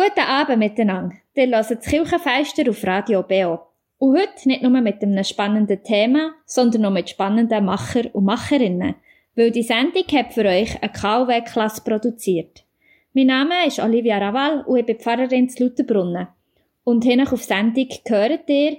[0.00, 1.16] Guten Abend miteinander.
[1.34, 3.58] Ihr hört das Kirchenfeister auf Radio BO.
[3.98, 8.94] Und heute nicht nur mit einem spannenden Thema, sondern auch mit spannenden Macher und Macherinnen.
[9.34, 12.64] Weil die Sendung hat für euch eine KW-Klasse produziert.
[13.12, 16.28] Mein Name ist Olivia Raval und ich bin Pfarrerin zu Lutherbrunnen.
[16.84, 18.76] Und hier auf Sendung gehört ihr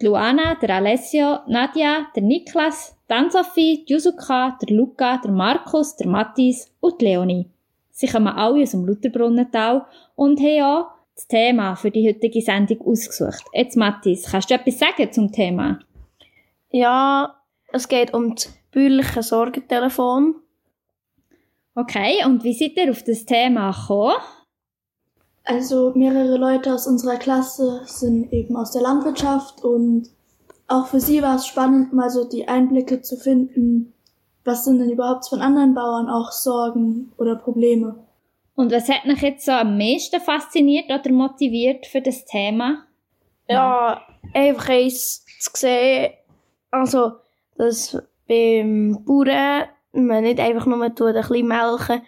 [0.00, 6.06] Luana, der Alessio, Nadia, der Niklas, die Ann-Sophie, die Jusuka, der Luca, der Markus, der
[6.06, 7.51] Mathis und die Leonie.
[8.02, 12.80] Sie kommen alle aus dem Lutherbrunnental und haben auch das Thema für die heutige Sendung
[12.80, 13.44] ausgesucht.
[13.52, 15.78] Jetzt, Mathis, kannst du etwas sagen zum Thema?
[16.70, 17.36] Ja,
[17.72, 20.34] es geht um das bäuerliche Sorgentelefon.
[21.76, 24.16] Okay, und wie seid ihr auf das Thema gekommen?
[25.44, 30.10] Also mehrere Leute aus unserer Klasse sind eben aus der Landwirtschaft und
[30.66, 33.91] auch für sie war es spannend, mal so die Einblicke zu finden,
[34.44, 37.94] was sind denn überhaupt von anderen Bauern auch Sorgen oder Probleme.
[38.54, 42.84] Und was hat mich jetzt so am meisten fasziniert oder motiviert für das Thema?
[43.48, 44.02] Ja,
[44.34, 46.12] einfach eins zu sehen,
[46.70, 47.12] also,
[47.56, 52.02] dass beim Bauern man nicht einfach nur tut, ein bisschen melken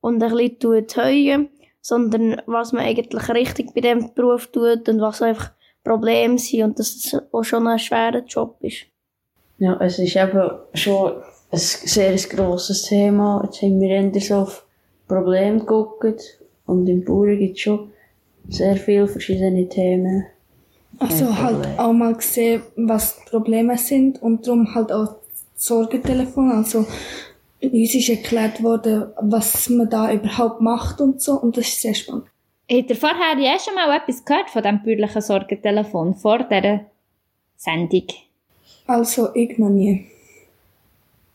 [0.00, 5.00] und ein bisschen tut heuen, sondern was man eigentlich richtig bei dem Beruf tut und
[5.00, 5.52] was einfach
[5.84, 8.86] Probleme sind und dass es auch schon ein schwerer Job ist.
[9.58, 13.42] Ja, es ist eben schon ein sehr grosses Thema.
[13.44, 14.64] Jetzt haben wir endlich auf
[15.08, 17.92] Probleme geguckt und im Bauern gibt es schon
[18.48, 20.26] sehr viele verschiedene Themen.
[20.98, 26.50] Also halt auch mal gesehen, was die Probleme sind und darum halt auch das Sorgentelefon.
[26.52, 26.86] Also
[27.60, 31.94] uns ist erklärt worden, was man da überhaupt macht und so und das ist sehr
[31.94, 32.26] spannend.
[32.70, 36.80] Habt ihr vorher ja schon mal etwas gehört von diesem bürgerlichen Sorgentelefon vor dieser
[37.56, 38.06] Sendung?
[38.86, 40.06] Also ich noch nie.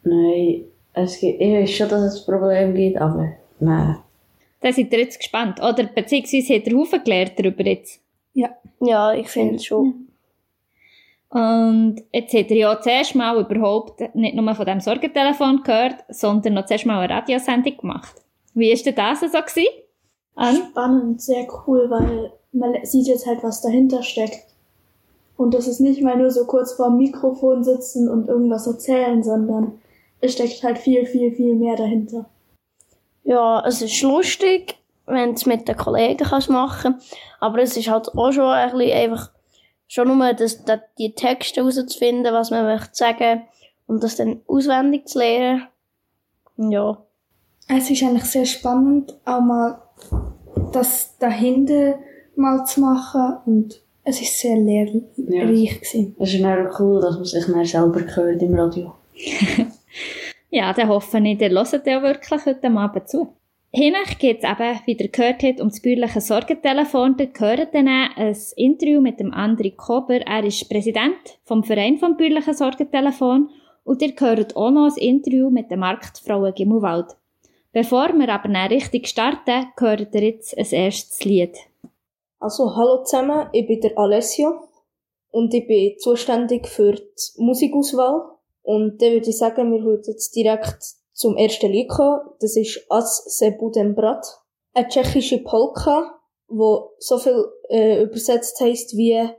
[0.03, 3.97] Nein, es gibt, ich weiß schon, dass es ein Problem gibt, aber nein.
[4.61, 5.59] Da seid ihr jetzt gespannt.
[5.59, 8.01] Oder beziehungsweise habt ihr Haufen gelernt darüber jetzt?
[8.33, 8.49] Ja.
[8.79, 10.07] Ja, ich finde schon.
[11.29, 16.55] Und jetzt habt ihr ja zuerst mal überhaupt nicht nur von diesem Sorgentelefon gehört, sondern
[16.55, 18.15] noch zuerst mal eine Radiosendung gemacht.
[18.53, 19.27] Wie war denn das so?
[19.27, 19.69] Gewesen?
[20.35, 20.55] An?
[20.55, 24.45] Spannend, sehr cool, weil man sieht jetzt halt, was dahinter steckt.
[25.37, 29.23] Und das ist nicht mal nur so kurz vor dem Mikrofon sitzen und irgendwas erzählen,
[29.23, 29.80] sondern
[30.21, 32.25] es steckt halt viel, viel, viel mehr dahinter.
[33.23, 36.95] Ja, es ist lustig, wenn du es mit den Kollegen kannst machen
[37.41, 39.31] aber es ist halt auch schon ein bisschen einfach,
[39.87, 43.41] schon nur das, das, die Texte herauszufinden, was man möchte sagen
[43.87, 45.67] und das dann auswendig zu lernen.
[46.57, 46.97] Ja.
[47.67, 49.81] Es ist eigentlich sehr spannend, auch mal
[50.71, 51.97] das dahinter
[52.35, 55.45] mal zu machen und es ist sehr lehrreich Ja.
[55.45, 56.15] gewesen.
[56.19, 58.93] Es ist auch cool, dass man sich dann selber hört im Radio.
[60.53, 63.37] Ja, dann hoffe ich, ihr hört ja wirklich heute Abend zu.
[63.73, 67.15] Hinein geht es eben, wie ihr gehört habt, um das bäuerliche Sorgentelefon.
[67.17, 70.19] Ihr gehört dann ein Interview mit dem André Kober.
[70.19, 73.49] Er ist Präsident vom Verein vom bäuerlichen Sorgentelefon.
[73.85, 77.15] Und ihr gehört auch noch ein Interview mit der Marktfrau Gimmelwald.
[77.71, 81.57] Bevor wir aber dann richtig starten, gehört ihr jetzt ein erstes Lied.
[82.41, 84.67] Also, hallo zusammen, ich bin der Alessio
[85.29, 87.05] und ich bin zuständig für die
[87.37, 88.31] Musikauswahl.
[88.63, 90.83] Und dann würde ich sagen, wir würden jetzt direkt
[91.13, 92.21] zum ersten Lied kommen.
[92.39, 94.25] Das ist As se budem brat,
[94.73, 99.29] eine tschechische Polka, wo so viel äh, übersetzt heißt wie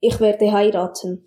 [0.00, 1.26] Ich werde heiraten.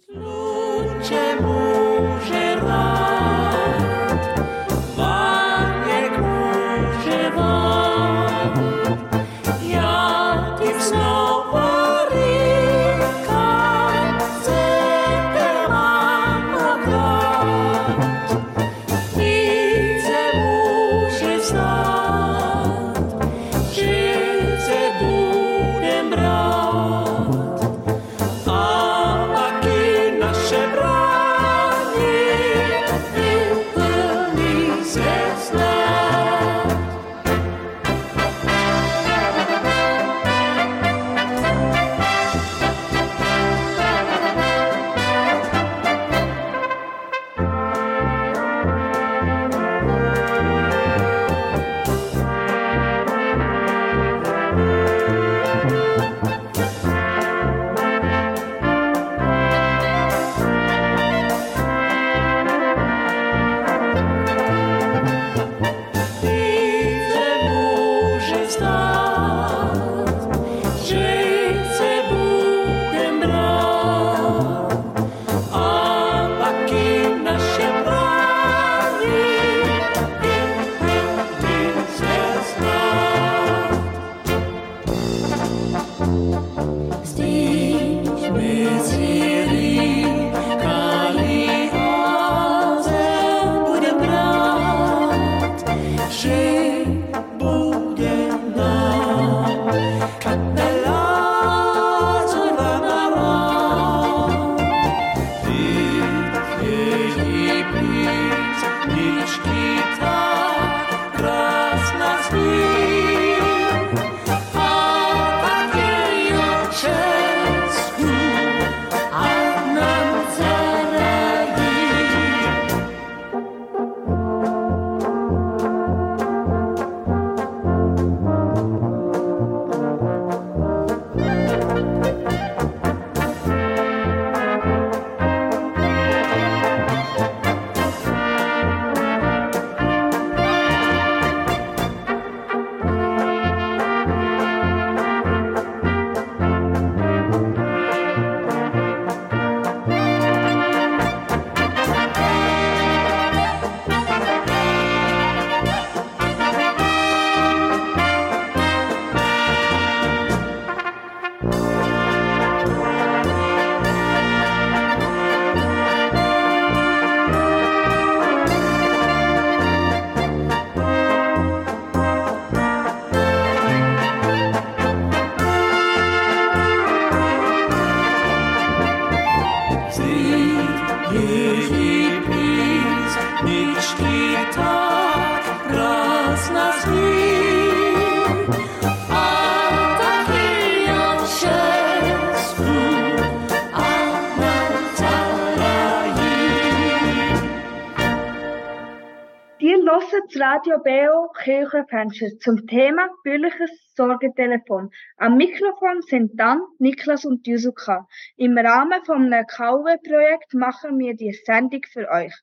[200.84, 204.90] BO Kirchenfenster zum Thema bürgerliches Sorgetelefon.
[205.18, 208.08] Am Mikrofon sind dann Niklas und Yusuka.
[208.36, 212.34] Im Rahmen vom KW-Projekt machen wir die Sendung für euch.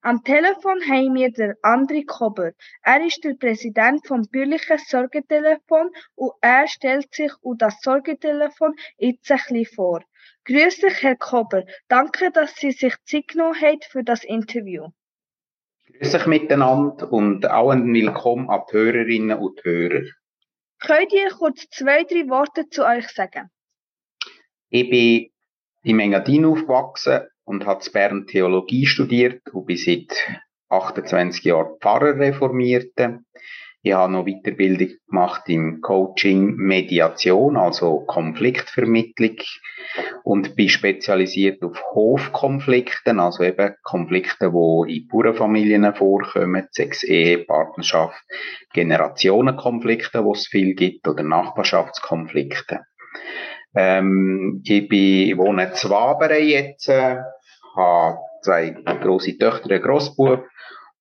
[0.00, 2.52] Am Telefon haben wir den André Kober.
[2.82, 9.30] Er ist der Präsident vom bürgerlichen Sorgetelefon und er stellt sich und das Sorgetelefon jetzt
[9.30, 10.02] ein bisschen vor.
[10.44, 11.64] Grüß dich, Herr Kober.
[11.88, 14.88] Danke, dass Sie sich Zeit genommen haben für das Interview.
[16.02, 20.02] Euch miteinander und auch ein Willkommen an die Hörerinnen und Hörer.
[20.80, 23.50] Könnt ihr kurz zwei, drei Worte zu euch sagen?
[24.68, 25.30] Ich bin
[25.84, 30.12] im Engadin aufgewachsen und habe in Bern Theologie studiert und bin seit
[30.70, 33.20] 28 Jahren Pfarrer reformierte.
[33.84, 39.38] Ich habe noch Weiterbildung gemacht im Coaching Mediation, also Konfliktvermittlung
[40.22, 48.22] und bin spezialisiert auf Hofkonflikten, also eben Konflikte, die in Bauernfamilien vorkommen, sechs Ehe, Partnerschaft,
[48.72, 52.82] Generationenkonflikte, wo es viel gibt, oder Nachbarschaftskonflikte.
[53.74, 57.18] Ähm, ich, bin, ich wohne in Zwaberen jetzt, äh,
[57.74, 58.70] habe zwei
[59.00, 60.44] grosse Töchter, einen Grossbub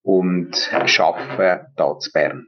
[0.02, 2.48] und arbeite hier in Bern.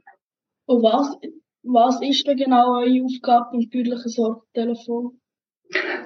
[0.66, 1.16] Und was,
[1.62, 5.20] was ist denn genau eure Aufgabe im bürgerlichen Sorgentelefon?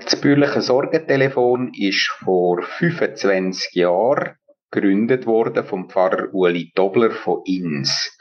[0.03, 4.37] Das bürgerliche Sorgentelefon ist vor 25 Jahren
[4.71, 8.17] gegründet worden vom Pfarrer Uli Dobler von Inns.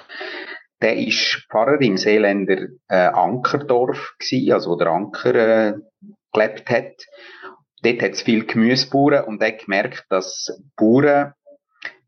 [0.82, 5.74] Der ist Pfarrer im Seeländer äh, Ankerdorf gewesen, also wo der Anker äh,
[6.32, 6.94] gelebt hat.
[7.82, 11.34] Dort hat es viel Gemüsebauern und er hat gemerkt, dass Bauern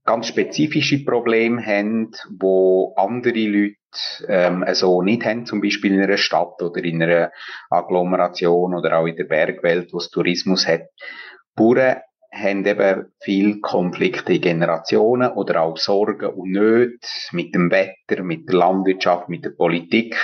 [0.05, 3.78] ganz spezifische Probleme haben, wo andere Leute
[4.27, 7.31] ähm, so nicht haben, zum Beispiel in einer Stadt oder in einer
[7.69, 10.83] Agglomeration oder auch in der Bergwelt, wo es Tourismus hat.
[11.55, 11.97] Bauern
[12.31, 18.47] haben eben viel Konflikte in Generationen oder auch Sorgen und Nöte mit dem Wetter, mit
[18.47, 20.15] der Landwirtschaft, mit der Politik.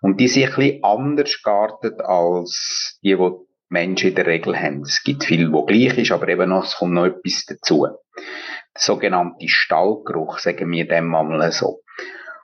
[0.00, 3.30] Und die sind ein bisschen anders geartet als die, die
[3.68, 4.82] Menschen in der Regel haben.
[4.82, 7.86] Es gibt viel, wo gleich ist, aber eben noch, es kommt noch etwas dazu.
[8.16, 11.80] Der sogenannte Stallgeruch, sagen wir dem mal so.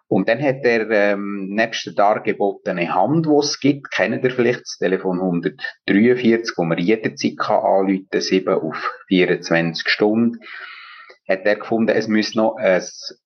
[0.09, 4.63] Und dann hat er ähm, nebst der dargebotene Hand, die es gibt, kennt ihr vielleicht
[4.63, 10.41] das Telefon 143, wo man jederzeit kann anrufen, 7 auf 24 Stunden,
[11.29, 12.83] hat er gefunden, es müsse noch ein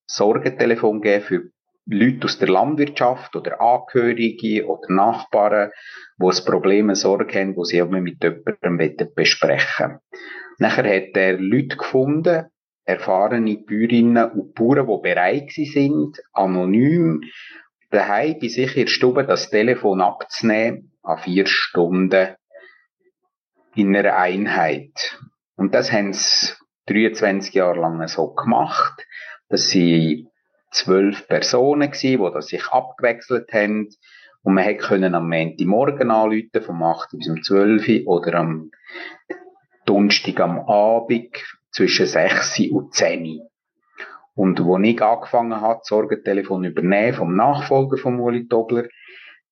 [0.07, 1.43] Sorgentelefon geben für
[1.85, 5.71] Leute aus der Landwirtschaft oder Angehörige oder Nachbarn,
[6.17, 9.99] die ein Problem, eine Sorge haben, die sie mit jemandem besprechen wollen.
[10.59, 12.45] Nachher hat er Leute gefunden,
[12.85, 17.21] erfahrene Bäuerinnen und Bauern, die bereit sind, anonym
[17.89, 22.35] daheim bei sich in der Stube das Telefon abzunehmen, an vier Stunden
[23.75, 25.19] in einer Einheit.
[25.55, 26.53] Und das haben sie
[26.87, 29.05] 23 Jahre lang so gemacht.
[29.49, 30.27] Das sind
[30.71, 33.89] zwölf Personen gewesen, die das sich abgewechselt haben.
[34.41, 38.71] Und man konnte am Montagmorgen anrufen, vom 8 bis um 12 oder am
[39.85, 41.37] Donnerstag am Abend
[41.73, 43.41] zwischen 6 und 10.
[44.35, 48.87] Und wo ich angefangen habe, Sorgentelefon übernehmen vom Nachfolger von Uli Tobler,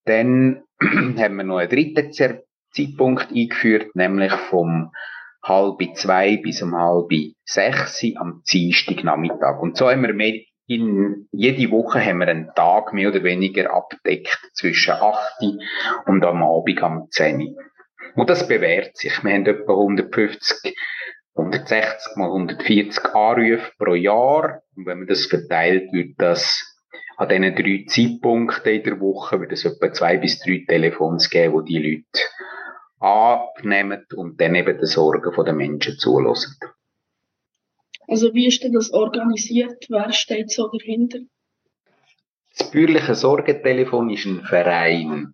[0.05, 2.11] dann haben wir noch einen dritten
[2.71, 4.91] Zeitpunkt eingeführt, nämlich vom
[5.43, 7.11] halb zwei bis um halb
[7.43, 9.59] sechs am Dienstagnachmittag.
[9.59, 14.39] Und so haben wir in, jede Woche haben wir einen Tag mehr oder weniger abdeckt
[14.53, 15.43] zwischen 8
[16.05, 17.55] und am Abend am 10.
[18.15, 19.23] Und das bewährt sich.
[19.23, 20.75] Wir haben etwa 150
[21.35, 24.61] 160 mal 140 Anrufe pro Jahr.
[24.75, 26.67] Und wenn man das verteilt, wird das
[27.17, 31.53] an diesen drei Zeitpunkten in der Woche, wird es etwa zwei bis drei Telefons geben,
[31.53, 32.25] wo die Leute
[33.00, 36.57] abnehmen und dann eben den Sorgen der Menschen zulassen.
[38.07, 39.85] Also wie ist denn das organisiert?
[39.89, 41.19] Wer steht so dahinter?
[42.57, 45.33] Das bürgerliche Sorgentelefon ist ein Verein,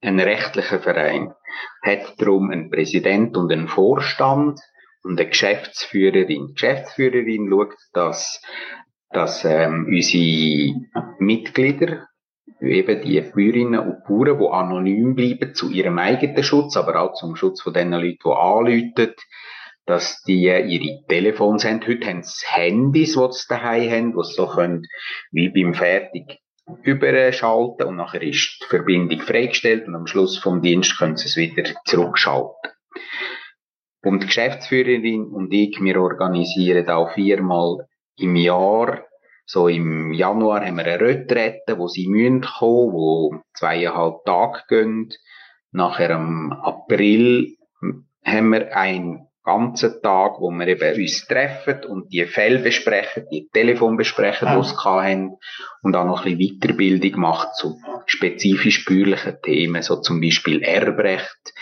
[0.00, 1.34] ein rechtlicher Verein,
[1.82, 4.60] hat darum einen Präsident und einen Vorstand
[5.04, 6.54] und eine Geschäftsführerin.
[6.54, 8.42] Geschäftsführerin schaut, dass,
[9.10, 10.74] dass ähm, unsere
[11.18, 12.08] Mitglieder,
[12.60, 17.36] eben die Bäuerinnen und Bauern, die anonym bleiben, zu ihrem eigenen Schutz, aber auch zum
[17.36, 19.14] Schutz von den Leuten, die anrufen,
[19.86, 21.86] dass die ihre Telefons haben.
[21.86, 24.82] Heute haben sie Handys, die sie daheim haben, die sie so können,
[25.30, 26.40] wie beim Fertig
[26.82, 31.36] überschalten und nachher ist die Verbindung freigestellt und am Schluss vom Dienst können sie es
[31.36, 32.70] wieder zurückschalten.
[34.04, 37.86] Und die Geschäftsführerin und ich, wir organisieren auch viermal
[38.18, 39.02] im Jahr,
[39.46, 45.08] so im Januar haben wir eine Retrette, wo sie müssen kommen, wo zweieinhalb Tage gehen.
[45.72, 47.56] Nachher im April
[48.24, 53.48] haben wir ein ganzen Tag, wo wir eben uns treffen und die Fälle besprechen, die
[53.52, 55.36] Telefon besprechen, die sie haben
[55.82, 61.52] und auch noch ein bisschen Weiterbildung macht zu spezifisch bürgerlichen Themen, so zum Beispiel Erbrecht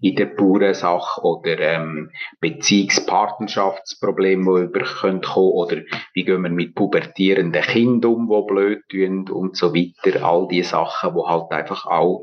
[0.00, 5.76] in der Bauernsache oder ähm, Beziehungspartnerschaftsprobleme, die über können kommen oder
[6.14, 10.24] wie gehen wir mit pubertierenden Kindern um, die blöd tun und so weiter.
[10.24, 12.22] All die Sachen, wo halt einfach auch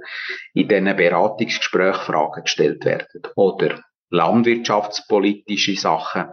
[0.54, 3.24] in diesen Beratungsgesprächen Fragen gestellt werden.
[3.36, 3.80] Oder
[4.14, 6.30] landwirtschaftspolitische Sachen.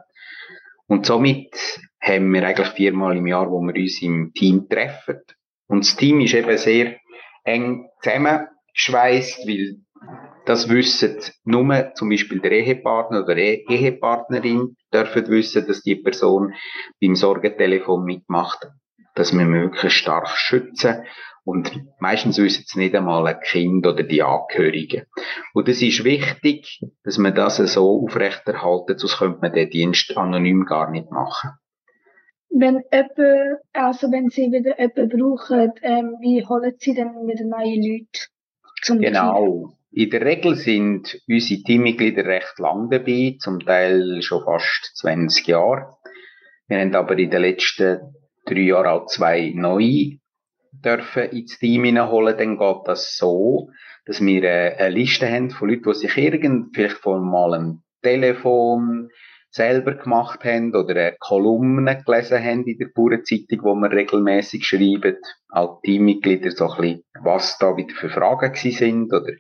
[0.87, 5.21] Und somit haben wir eigentlich viermal im Jahr, wo wir uns im Team treffen.
[5.67, 6.97] Und das Team ist eben sehr
[7.45, 9.77] eng zusammengeschweißt, weil
[10.47, 16.55] das wissen nur zum Beispiel der Ehepartner oder die Ehepartnerin dürfen wissen, dass die Person
[17.01, 18.67] beim Sorgentelefon mitmacht,
[19.15, 21.05] dass wir möglichst stark schützen
[21.45, 25.07] und meistens wissen es nicht einmal ein Kind oder die Angehörigen.
[25.55, 30.65] Und es ist wichtig, dass man das so aufrechterhalten, sonst könnte man den Dienst anonym
[30.65, 31.51] gar nicht machen.
[32.51, 37.77] Wenn jemand, also wenn Sie wieder jemanden brauchen, ähm, wie holen Sie denn wieder neue
[37.77, 38.27] Leute
[38.83, 39.77] zum Genau.
[39.93, 45.97] In der Regel sind unsere Teammitglieder recht lang dabei, zum Teil schon fast 20 Jahre.
[46.69, 48.15] Wir haben aber in den letzten
[48.47, 50.20] drei Jahren auch zwei neue
[50.73, 53.71] dürfen ins Team hineinholen, dann geht das so,
[54.07, 59.11] dass wir eine Liste haben von Leuten, die sich irgend, vielleicht von mal einem Telefon
[59.51, 65.17] selber gemacht haben oder eine Kolumne gelesen haben in der Bauernzeitung, wo wir regelmäßig schreiben,
[65.51, 69.33] auch Teammitglieder so ein bisschen, was da wieder für Fragen gewesen sind oder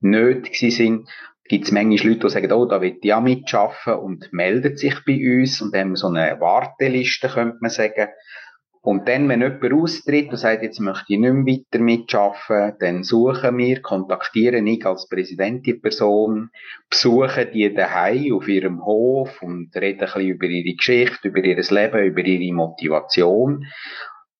[0.00, 1.08] nicht gewesen sind.
[1.48, 4.96] Gibt es manchmal Leute, die sagen, oh, da will ich auch mitschaffen und melden sich
[5.06, 8.08] bei uns und haben so eine Warteliste, könnte man sagen,
[8.86, 13.02] und dann, wenn jemand austritt und sagt, jetzt möchte ich nicht mehr weiter mitarbeiten, dann
[13.02, 16.50] suchen wir, kontaktieren ich als Präsident die Person,
[16.88, 21.56] besuchen die daheim auf ihrem Hof und reden ein bisschen über ihre Geschichte, über ihr
[21.56, 23.66] Leben, über ihre Motivation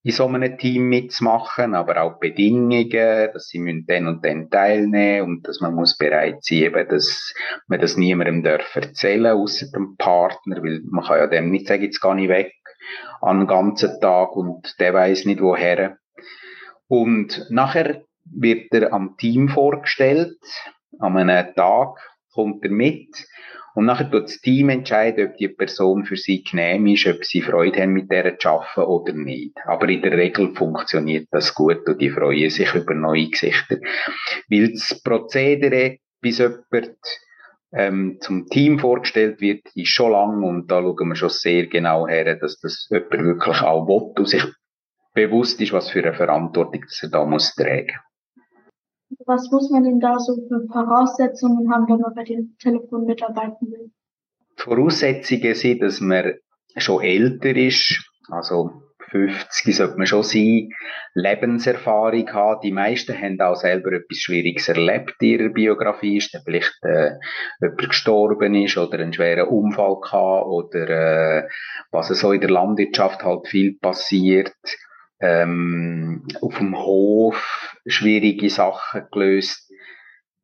[0.05, 2.89] in so einem Team mitzumachen, aber auch Bedingungen,
[3.33, 7.35] dass sie müssen dann und dann teilnehmen und dass man muss bereit sein, eben, dass
[7.67, 11.83] man das niemandem darf erzählen, außer dem Partner, weil man kann ja dem nicht sagen,
[11.83, 12.53] jetzt gehe ich weg,
[13.21, 15.99] an den ganzen Tag und der weiß nicht woher.
[16.89, 20.39] Und nachher wird er am Team vorgestellt,
[20.99, 21.99] an einem Tag
[22.33, 23.09] kommt er mit
[23.77, 27.43] und nachher tut das Team entscheiden, ob die Person für sie genehm ist, ob sie
[27.43, 29.53] Freude haben, mit der zu arbeiten oder nicht.
[29.67, 33.77] Aber in der Regel funktioniert das gut und die freuen sich über neue Gesichter.
[34.49, 36.97] Weil das Prozedere, bis jemand
[37.77, 42.09] ähm, zum Team vorgestellt wird, ist schon lang und da schauen wir schon sehr genau
[42.09, 44.45] her, dass das jemand wirklich auch will und sich
[45.13, 47.93] bewusst ist, was für eine Verantwortung dass er da muss tragen.
[49.27, 53.71] Was muss man denn da so für Voraussetzungen haben, wenn man bei dem Telefon mitarbeiten
[53.71, 53.91] will?
[54.59, 56.35] Die Voraussetzungen sind, dass man
[56.77, 60.71] schon älter ist, also 50 sollte man schon sein,
[61.15, 62.61] Lebenserfahrung haben.
[62.63, 66.17] Die meisten haben auch selber etwas Schwieriges erlebt in ihrer Biografie.
[66.19, 67.13] Ist vielleicht äh,
[67.61, 71.49] jemand gestorben ist oder einen schweren Unfall gehabt oder äh,
[71.91, 74.55] was so in der Landwirtschaft halt viel passiert.
[75.21, 79.71] Ähm, auf dem Hof schwierige Sachen gelöst.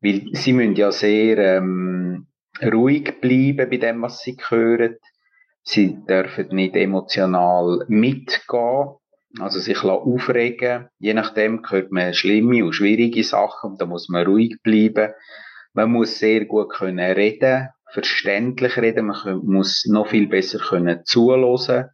[0.01, 2.27] Weil sie müssen ja sehr ähm,
[2.61, 4.97] ruhig bleiben bei dem, was sie hören
[5.63, 8.95] Sie dürfen nicht emotional mitgehen,
[9.39, 10.89] also sich aufregen.
[10.99, 15.13] Je nachdem hört man schlimme und schwierige Sachen und da muss man ruhig bleiben.
[15.73, 19.07] Man muss sehr gut können reden, verständlich reden.
[19.07, 21.89] Man muss noch viel besser können zuhören.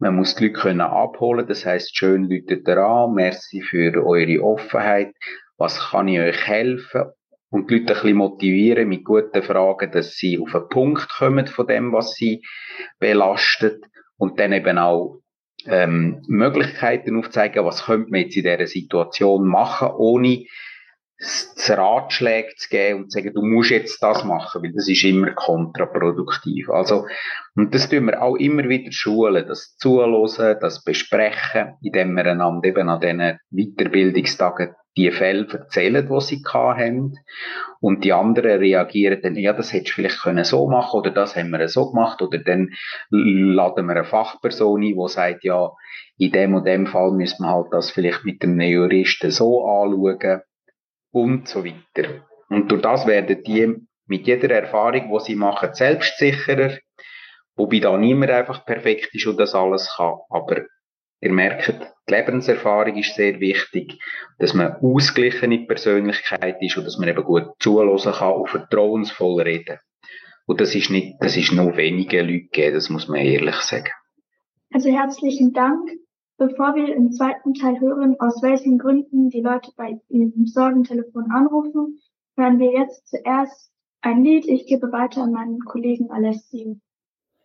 [0.00, 1.46] Man muss die Leute können abholen.
[1.46, 3.14] Das heißt, schön Leute an.
[3.14, 5.14] Merci für eure Offenheit.
[5.56, 7.06] Was kann ich euch helfen?
[7.50, 11.46] Und die Leute ein bisschen motivieren mit guten Fragen, dass sie auf einen Punkt kommen
[11.46, 12.42] von dem, was sie
[12.98, 13.84] belastet
[14.16, 15.20] und dann eben auch
[15.66, 20.44] ähm, Möglichkeiten aufzeigen, was könnte man jetzt in dieser Situation machen, ohne
[21.66, 25.32] Ratschläge zu geben und zu sagen, du musst jetzt das machen, weil das ist immer
[25.32, 26.70] kontraproduktiv.
[26.70, 27.06] Also,
[27.56, 32.68] und das tun wir auch immer wieder schulen, das Zuhören, das Besprechen, indem wir einander
[32.68, 37.14] eben an diesen Weiterbildungstagen die Fälle erzählen, die sie haben.
[37.80, 41.36] Und die anderen reagieren dann, ja, das hättest du vielleicht können so machen oder das
[41.36, 42.70] haben wir so gemacht oder dann
[43.10, 45.70] laden wir eine Fachperson ein, die sagt, ja,
[46.18, 50.40] in dem und dem Fall müssen wir halt das vielleicht mit dem Juristen so anschauen
[51.12, 52.26] und so weiter.
[52.48, 53.76] Und durch das werden die
[54.06, 56.78] mit jeder Erfahrung, die sie machen, selbstsicherer,
[57.54, 60.62] wobei da niemand einfach perfekt ist und das alles kann, aber
[61.20, 63.98] Ihr merkt, die Lebenserfahrung ist sehr wichtig,
[64.38, 69.78] dass man ausgeglichene Persönlichkeit ist und dass man eben gut zuhören kann und vertrauensvoll reden.
[70.46, 73.90] Und das ist nicht, das ist nur wenige Leute gegeben, das muss man ehrlich sagen.
[74.72, 75.90] Also herzlichen Dank.
[76.36, 81.98] Bevor wir im zweiten Teil hören, aus welchen Gründen die Leute bei ihrem Sorgentelefon anrufen,
[82.36, 83.72] hören wir jetzt zuerst
[84.02, 84.46] ein Lied.
[84.46, 86.76] Ich gebe weiter an meinen Kollegen Alessio.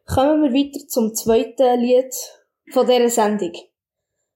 [0.05, 2.13] Kommen wir weiter zum zweiten Lied
[2.71, 3.53] von dieser Sendung.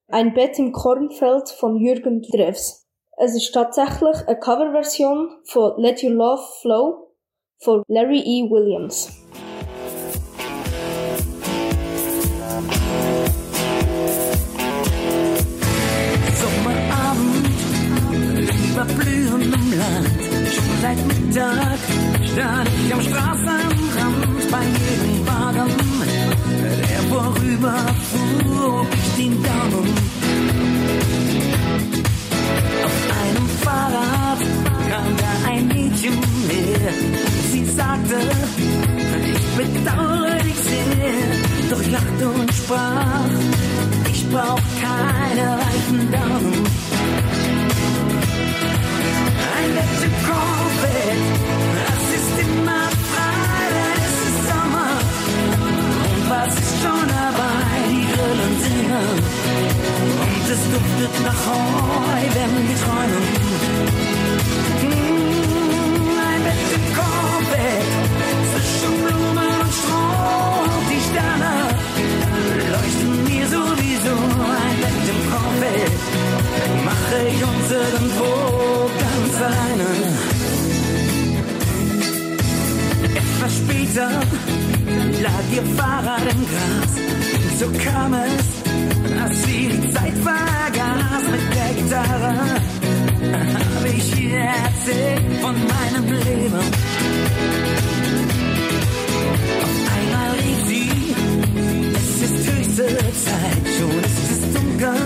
[0.09, 2.87] Ein Bett im Kornfeld von Jürgen Drews.
[3.17, 7.11] Es ist tatsächlich eine Coverversion von Let Your Love Flow
[7.59, 8.49] von Larry E.
[8.49, 9.09] Williams.
[20.81, 21.79] seit Mittag
[22.23, 25.71] stand ich am Straßenrand bei jedem Wagen,
[27.17, 29.93] vorüberfuhr, hob ich den Daumen.
[32.85, 34.39] Auf einem Fahrrad
[34.89, 36.13] kam da ein Mädchen
[36.49, 36.93] her.
[37.51, 38.17] Sie sagte,
[39.33, 43.29] ich bedauere dich sehr, doch lachte und sprach,
[44.11, 46.67] ich brauch keine reichen Daumen
[49.59, 50.96] ein letzte Corvette.
[58.77, 59.09] Singen.
[60.21, 63.25] Und es duftet nach Heu, wenn wir träumen.
[64.81, 64.89] Mmh,
[66.29, 67.95] ein letzte Corvette.
[68.51, 71.53] Zwischen Blumen und Stroh die Sterne
[72.73, 74.15] leuchten mir sowieso
[74.63, 75.91] ein Bett im Corvette.
[76.85, 78.29] Mache ich uns irgendwo
[79.47, 79.89] alleine.
[83.15, 84.09] Etwas später
[85.21, 87.07] lag ihr Fahrrad im Gras.
[87.59, 88.56] So kam es,
[89.17, 92.33] dass sie die Zeit vergaß mit der Gitarre.
[93.33, 96.63] Habe ich ihr erzählt von meinem Leben.
[99.63, 100.89] Auf einmal rief sie,
[101.95, 102.87] es ist höchste
[103.25, 104.97] Zeit, schon ist es dunkel.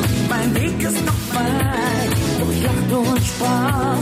[0.00, 2.18] Und mein Weg ist noch weit
[2.62, 3.98] lachte und sprach,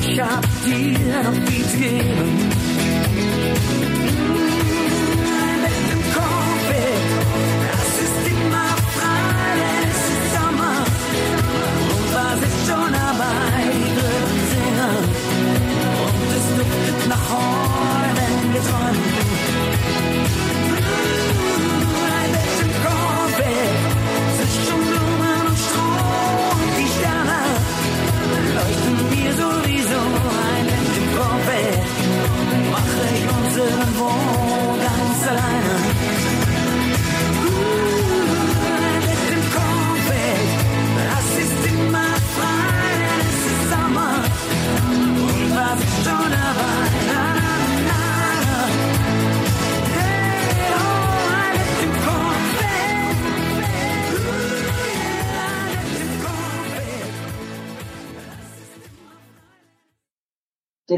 [0.00, 1.78] ich hab dir noch viel zu
[17.08, 17.65] duftet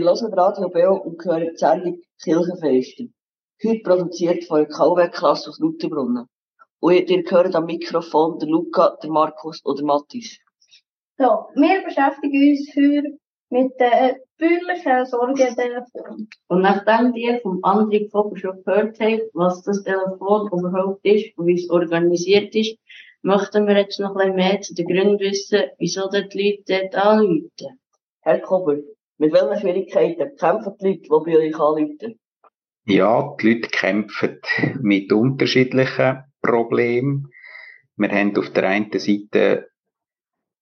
[0.09, 3.05] Hört Radio Beo und gehört die Sendung Kirchenfester.
[3.63, 6.27] Heute produziert von der KW-Klasse aus Lauterbrunnen.
[6.81, 10.39] Und ihr, hört am Mikrofon der Luca, der Markus oder Mathis.
[11.19, 13.19] So, wir beschäftigen uns heute
[13.51, 16.31] mit den bäuerlichen Sorgetelefonen.
[16.47, 21.49] Und nachdem ihr vom André Vogel schon gehört habt, was das Telefon überhaupt ist und
[21.49, 22.79] wie es organisiert ist,
[23.21, 26.95] möchten wir jetzt noch ein bisschen mehr zu den Gründen wissen, wieso die Leute dort
[26.95, 27.79] anrufen.
[28.23, 28.79] Herr Kober,
[29.19, 32.19] mit welchen Schwierigkeiten kämpfen die Leute, die bei euch anrufen?
[32.87, 34.41] Ja, die Leute kämpfen
[34.81, 37.31] mit unterschiedlichen Problemen.
[37.97, 39.69] Wir haben auf der einen Seite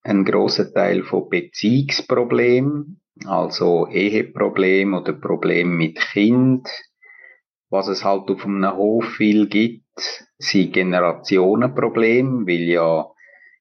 [0.03, 6.69] einen grossen Teil von Beziehungsproblemen, also Eheproblem oder Problem mit Kind.
[7.69, 13.11] Was es halt auf einem Hof viel gibt, sind Generationenprobleme, weil ja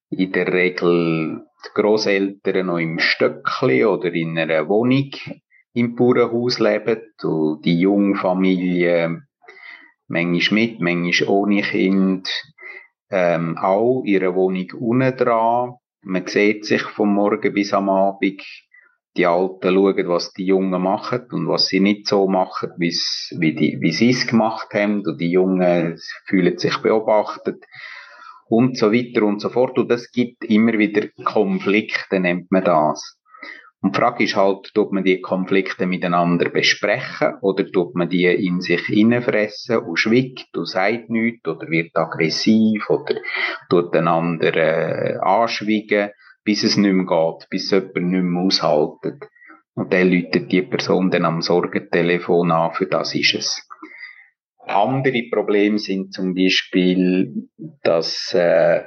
[0.10, 5.12] in der Regel die Grosseltern noch im Stöckli oder in einer Wohnung
[5.74, 9.24] im Bauernhaus leben und die junge Familie
[10.08, 12.30] manchmal mit, manchmal ohne Kind,
[13.10, 15.76] ähm, auch ihre Wohnung unten dran.
[16.02, 18.42] Man sieht sich vom Morgen bis am Abend.
[19.18, 23.78] Die Alten schauen, was die Jungen machen und was sie nicht so machen, wie, die,
[23.80, 25.06] wie sie es gemacht haben.
[25.06, 27.64] Und die Jungen fühlen sich beobachtet
[28.48, 29.78] und so weiter und so fort.
[29.78, 33.18] Und das gibt immer wieder Konflikte, nennt man das.
[33.82, 38.26] Und die Frage ist halt, tut man die Konflikte miteinander besprechen oder tut man die
[38.26, 43.16] in sich hineinfressen und schwiegt und sagt nichts oder wird aggressiv oder
[43.70, 46.10] tut einander äh, anschwiegen,
[46.44, 49.24] bis es nicht mehr geht, bis jemand nicht mehr aushaltet.
[49.76, 53.65] Und dann läutet die Person dann am Sorgentelefon an, für das ist es.
[54.68, 57.48] Andere Probleme sind zum Beispiel,
[57.84, 58.84] dass äh,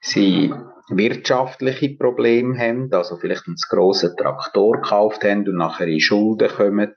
[0.00, 0.52] sie
[0.88, 6.94] wirtschaftliche Probleme haben, also vielleicht einen grossen Traktor gekauft haben und nachher in Schulden kommen.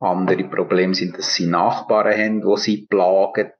[0.00, 3.52] Andere Probleme sind, dass sie Nachbarn haben, die sie plagen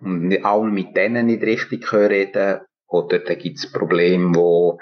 [0.00, 2.60] und auch mit denen nicht richtig reden können.
[2.88, 4.78] Oder da gibt es Probleme, wo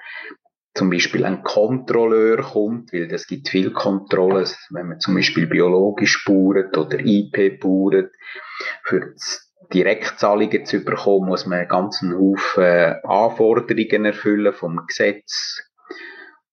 [0.77, 6.25] zum Beispiel ein Kontrolleur kommt, weil es gibt viel Kontrollen, wenn man zum Beispiel biologisch
[6.25, 8.13] bauert oder IP bauert,
[8.85, 9.15] für
[9.73, 15.66] Direktzahlungen zu bekommen, muss man einen ganzen Haufen Anforderungen erfüllen vom Gesetz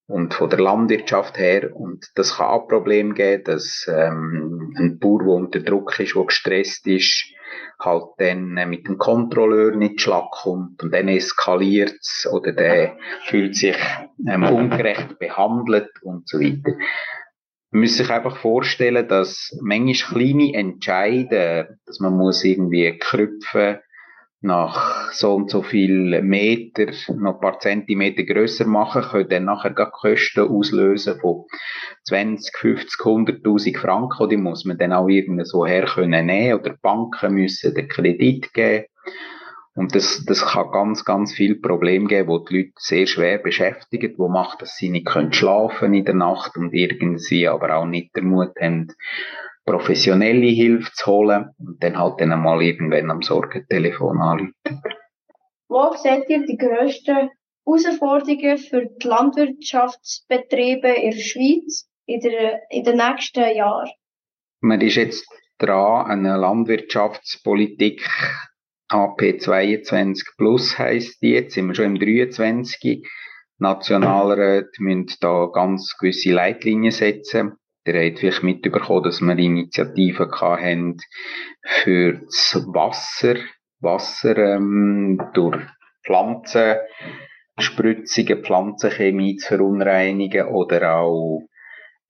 [0.08, 1.76] und von der Landwirtschaft her.
[1.76, 6.16] Und das kann auch ein Problem geben, dass ähm, ein Bauer, der unter Druck ist,
[6.16, 7.34] der gestresst ist,
[7.80, 12.98] halt dann äh, mit dem Kontrolleur nicht schlag kommt und dann eskaliert es oder der
[13.26, 13.78] fühlt sich
[14.28, 16.76] ähm, ungerecht behandelt und so weiter.
[17.72, 23.80] Man muss sich einfach vorstellen, dass manchmal kleine Entscheide, dass man muss irgendwie krüpfen,
[24.44, 29.72] nach so und so viel Meter, noch ein paar Zentimeter grösser machen, können dann nachher
[29.72, 31.46] gar Kosten auslösen von
[32.06, 34.30] 20, 50, 100.000 Franken.
[34.30, 38.54] Die muss man dann auch irgendwie so her können nehmen oder Banken müssen den Kredit
[38.54, 38.86] geben.
[39.76, 44.14] Und das, das kann ganz, ganz viel Probleme geben, wo die Leute sehr schwer beschäftigen,
[44.18, 48.16] wo macht, dass sie nicht können schlafen in der Nacht und irgendwie aber auch nicht
[48.16, 48.94] den Mut haben,
[49.66, 54.54] professionelle Hilfe zu holen und dann halt dann mal irgendwann am Sorgentelefon anrufen.
[55.70, 57.30] Wo seht ihr die grössten
[57.66, 63.90] Herausforderungen für die Landwirtschaftsbetriebe in der Schweiz in, der, in den nächsten Jahren?
[64.60, 68.08] Man ist jetzt dran, eine Landwirtschaftspolitik
[68.90, 73.08] AP 22 Plus heisst die, jetzt sind wir schon im 23.
[73.58, 77.54] Nationalrat müssen da ganz gewisse Leitlinien setzen.
[77.86, 80.96] Ihr habt vielleicht mitbekommen, dass wir Initiativen hatten
[81.62, 83.36] für das Wasser,
[83.82, 85.60] Wasser ähm, durch
[86.06, 91.42] Pflanzenspritzungen, Pflanzenchemie zu verunreinigen oder auch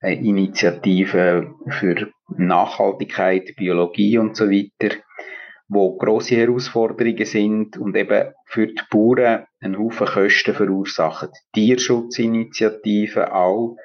[0.02, 4.96] äh, Initiativen für Nachhaltigkeit, Biologie und so weiter,
[5.68, 11.30] wo große Herausforderungen sind und eben für die Bauern einen Haufen Kosten verursachen.
[11.56, 13.76] Tierschutzinitiativen auch,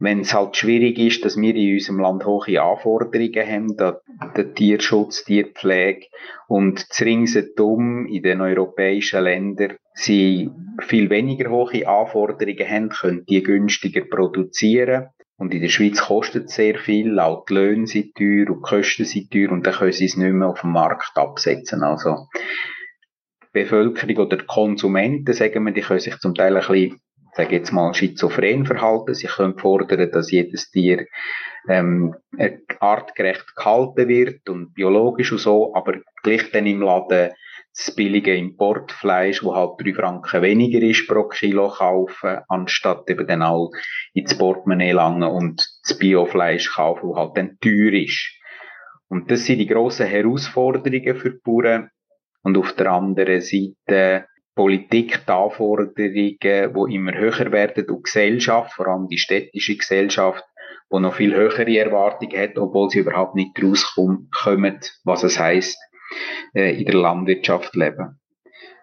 [0.00, 4.00] wenn es halt schwierig ist, dass wir in unserem Land hohe Anforderungen haben, da,
[4.34, 6.06] der Tierschutz, Tierpflege
[6.48, 14.00] und ringsherum in den europäischen Ländern sie viel weniger hohe Anforderungen haben, können die günstiger
[14.06, 15.08] produzieren.
[15.36, 19.04] Und in der Schweiz kostet es sehr viel, die Löhne sind teuer und die Kosten
[19.04, 21.82] sind teuer und dann können sie es nicht mehr auf dem Markt absetzen.
[21.82, 22.26] Also,
[23.42, 27.00] die Bevölkerung oder die Konsumenten, sagen wir, die können sich zum Teil ein bisschen
[27.32, 29.14] sage jetzt mal, schizophren verhalten.
[29.14, 31.06] Sie können fordern, dass jedes Tier
[31.68, 32.14] ähm,
[32.80, 37.32] artgerecht gehalten wird und biologisch und so, aber gleich dann im Laden
[37.76, 43.42] das billige Importfleisch, wo halt drei Franken weniger ist pro Kilo kaufen, anstatt eben dann
[43.42, 43.70] auch
[44.12, 48.36] ins Portemonnaie langen und das Biofleisch kaufen, wo halt dann teuer ist.
[49.08, 51.90] Und das sind die grossen Herausforderungen für die Bauern.
[52.42, 58.88] Und auf der anderen Seite Politik die Anforderungen, die immer höher werden und Gesellschaft, vor
[58.88, 60.44] allem die städtische Gesellschaft,
[60.92, 64.28] die noch viel höhere Erwartungen hat, obwohl sie überhaupt nicht rauskommen,
[65.04, 65.78] was es heißt
[66.54, 68.20] äh, in der Landwirtschaft leben.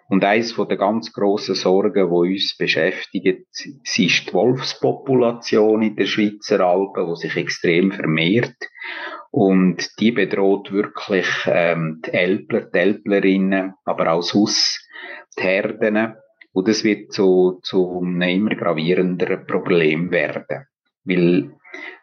[0.09, 6.05] Und eines von der ganz grossen Sorgen, die uns beschäftigt, ist die Wolfspopulation in der
[6.05, 8.55] Schweizer Alpen, die sich extrem vermehrt.
[9.31, 14.79] Und die bedroht wirklich ähm, die Elbler, die Elblerinnen, aber auch Sus
[15.37, 16.15] die Herden.
[16.53, 20.65] Und das wird zu, zu einem immer gravierenderen Problem werden.
[21.03, 21.51] Weil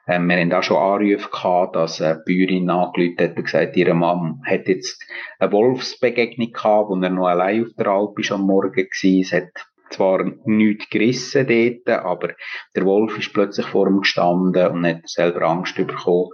[0.07, 3.95] äh, wir haben auch schon Anrufe gehabt, dass eine Bäuerin angerufen hat und gesagt, ihre
[3.95, 5.03] Mom hat jetzt
[5.39, 9.21] eine Wolfsbegegnung gehabt, wo er noch allein auf der Alp ist am Morgen war.
[9.21, 9.51] Es hat
[9.91, 12.35] zwar nichts gerissen dort, aber
[12.75, 16.31] der Wolf ist plötzlich vor ihm gestanden und hat selber Angst bekommen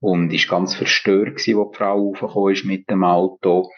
[0.00, 3.70] und ist ganz verstört gewesen, wo die Frau aufgekommen ist mit dem Auto.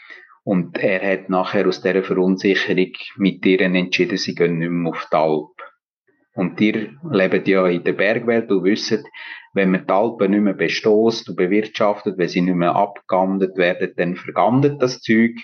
[0.51, 5.07] Und er hat nachher aus dieser Verunsicherung mit ihr entschieden, sie gehen nicht mehr auf
[5.09, 5.55] die Alp.
[6.35, 9.05] Und ihr lebt ja in der Bergwelt und wisst,
[9.55, 13.93] wenn man die Alpen nicht mehr bestoßt und bewirtschaftet, wenn sie nicht mehr abgegandet werden,
[13.97, 15.37] dann vergandet das Zeug.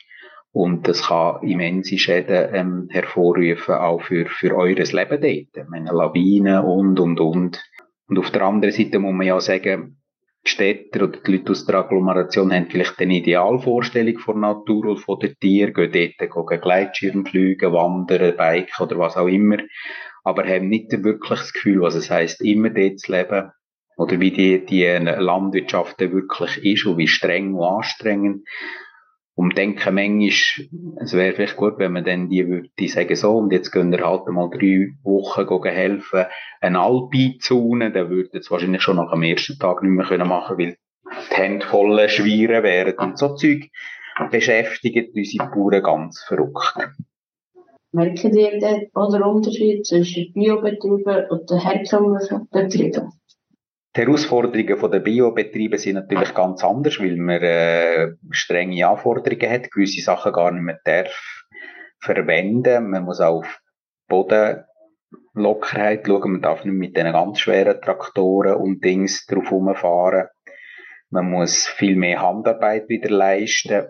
[0.51, 5.69] Und das kann immense Schäden ähm, hervorrufen, auch für, für eures Leben dort.
[5.69, 7.65] Meine Lawinen und, und, und.
[8.09, 10.01] Und auf der anderen Seite muss man ja sagen,
[10.47, 15.01] die Städter oder die Leute aus der Agglomeration haben vielleicht eine Idealvorstellung von Natur oder
[15.01, 19.59] von den Tieren, gehen dort gehen Gleitschirm fliegen, wandern, biken oder was auch immer.
[20.27, 23.53] aber haben nicht wirklich das Gefühl, was es heißt, immer dort zu leben
[23.97, 28.49] oder wie die, die Landwirtschaft wirklich ist und wie streng und anstrengend.
[29.39, 30.67] Und denken manchmal,
[31.03, 34.05] es wäre vielleicht gut, wenn man dann die würde sagen, so, und jetzt gehen wir
[34.05, 36.25] halt mal drei Wochen helfen,
[36.63, 40.57] eine Alpi zunen, dann würde es wahrscheinlich schon nach dem ersten Tag nicht mehr machen
[40.57, 42.97] können, weil die Hände voll schwieren wären.
[42.97, 43.71] Und so Zeug
[44.31, 46.79] beschäftigt unsere Bauern ganz verrückt.
[47.93, 48.33] Merken
[48.95, 53.13] auch den Unterschied zwischen Biobetrieben und den herkömmlichen Betrieben?
[53.97, 60.03] Die Herausforderungen der Biobetriebe sind natürlich ganz anders, weil man äh, strenge Anforderungen hat, gewisse
[60.03, 61.47] Sachen gar nicht mehr darf
[61.99, 62.91] verwenden.
[62.91, 63.59] Man muss auch auf
[64.09, 66.33] Bodenlockerheit schauen.
[66.33, 70.29] Man darf nicht mit diesen ganz schweren Traktoren und Dings drauf herumfahren.
[71.09, 73.87] Man muss viel mehr Handarbeit wieder leisten.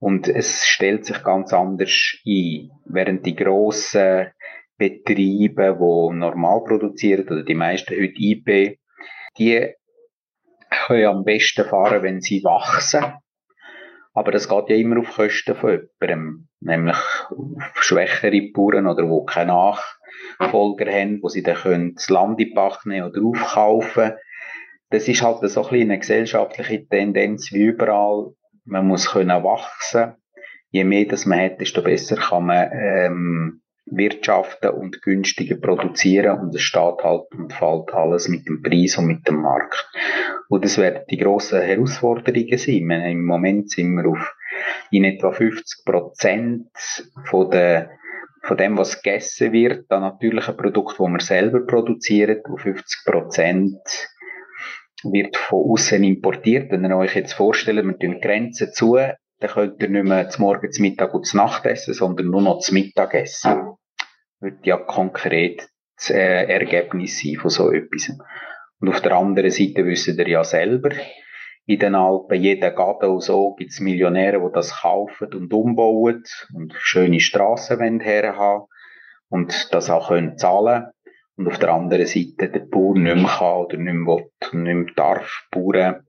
[0.00, 2.70] Und es stellt sich ganz anders ein.
[2.84, 4.26] Während die grossen
[4.76, 8.80] Betriebe, die normal produzieren, oder die meisten heute IP,
[9.38, 9.74] die
[10.70, 13.04] können am besten fahren, wenn sie wachsen.
[14.14, 16.48] Aber das geht ja immer auf Kosten von jemandem.
[16.60, 22.40] Nämlich auf schwächere Bauern oder die keine Nachfolger haben, wo sie dann können das Land
[22.40, 24.12] in Pacht nehmen oder aufkaufen.
[24.88, 28.32] Das ist halt so ein eine gesellschaftliche Tendenz wie überall.
[28.64, 30.14] Man muss können wachsen.
[30.70, 36.54] Je mehr das man hat, desto besser kann man ähm, wirtschaften und günstiger produzieren und
[36.54, 39.88] es steht halt und fällt alles mit dem Preis und mit dem Markt.
[40.48, 42.90] Und das werden die grossen Herausforderungen sein.
[42.90, 44.34] Im Moment sind wir auf
[44.90, 46.68] in etwa 50 Prozent
[47.24, 47.50] von
[48.42, 53.80] von dem, was gegessen wird, an natürlichen Produkt, wo wir selber produzieren, auf 50 Prozent
[55.02, 56.70] wird von außen importiert.
[56.70, 58.98] Wenn ihr euch jetzt vorstellt, wir tun Grenzen zu,
[59.38, 62.42] dann könnt ihr nicht mehr zum Morgen, zum Mittag und zum Nacht essen, sondern nur
[62.42, 63.74] noch zum Mittag essen.
[64.40, 68.12] Wird ja konkret das äh, Ergebnis sein von so etwas.
[68.80, 70.90] Und auf der anderen Seite wissen ihr ja selber,
[71.68, 76.22] in den Alpen, jeder Gaden und so, gibt es Millionäre, die das kaufen und umbauen
[76.54, 78.62] und schöne Strassen haben
[79.28, 80.86] und das auch können zahlen
[81.36, 84.74] und auf der anderen Seite der Bauer nicht mehr kann oder nicht mehr will, nicht
[84.74, 86.06] mehr darf bauen,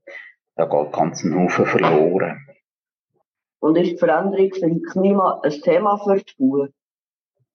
[0.55, 2.46] da geht ganz ein Haufen verloren.
[3.59, 6.73] Und ist die Veränderung vom Klima ein Thema für die?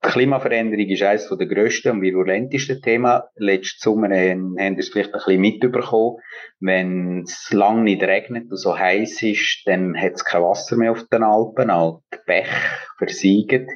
[0.04, 3.20] Die Klimaveränderung ist eines der grössten und virulentesten Themen.
[3.36, 6.16] Letzten Sommer haben wir es vielleicht ein bisschen mitbekommen.
[6.58, 10.90] Wenn es lange nicht regnet und so heiß ist, dann hat es kein Wasser mehr
[10.90, 12.50] auf den Alpen, auch die Bäche
[12.98, 13.68] versiegen.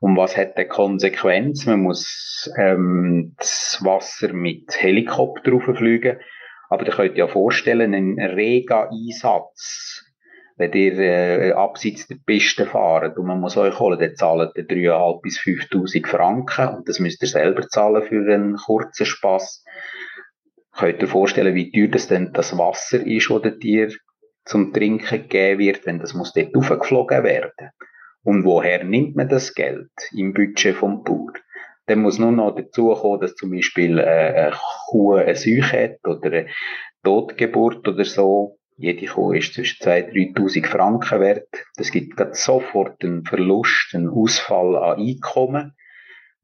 [0.00, 1.64] Und was hat die Konsequenz?
[1.64, 6.18] Man muss ähm, das Wasser mit Helikopter fliegen.
[6.68, 10.03] Aber ihr könnt ja vorstellen, ein Rega-Einsatz,
[10.56, 14.66] wenn ihr äh, abseits der Piste fahrt und man muss euch holen, dann zahlt ihr
[14.66, 19.64] 3.500 bis 5.000 Franken und das müsst ihr selber zahlen für einen kurzen Spass.
[20.76, 23.90] Könnt ihr vorstellen, wie teuer das denn das Wasser ist, das dir
[24.44, 27.70] zum Trinken gegeben wird, wenn das muss dort aufgeflogen werden.
[28.22, 31.32] Und woher nimmt man das Geld im Budget vom Bauer?
[31.86, 34.56] Dann muss nur noch dazu kommen, dass zum Beispiel äh, eine
[34.88, 36.46] Kuh eine Seuche hat oder eine
[37.02, 38.58] Totgeburt oder so.
[38.76, 41.48] Jede Kuh ist zwischen 2.000 3.000 Franken wert.
[41.76, 45.76] Das gibt sofort einen Verlust, einen Ausfall an Einkommen.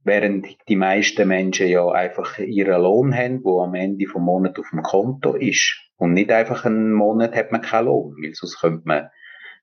[0.04, 4.70] Während die meisten Menschen ja einfach ihren Lohn haben, der am Ende vom Monat auf
[4.70, 5.78] dem Konto ist.
[5.96, 9.10] Und nicht einfach einen Monat hat man keinen Lohn, weil sonst könnte man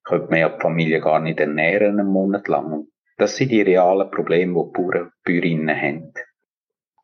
[0.04, 2.88] könnte man ja die Familie gar nicht ernähren einen Monat lang.
[3.18, 6.14] Das sind die realen Probleme, die die Bauern, Bäuerinnen haben.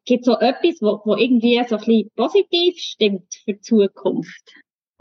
[0.05, 4.53] Gibt es so etwas, wo, wo irgendwie so ein bisschen positiv stimmt für die Zukunft?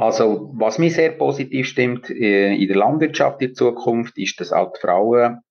[0.03, 4.73] Also, was mir sehr positiv stimmt äh, in der Landwirtschaft in Zukunft, ist, dass auch
[4.73, 5.43] die Frauen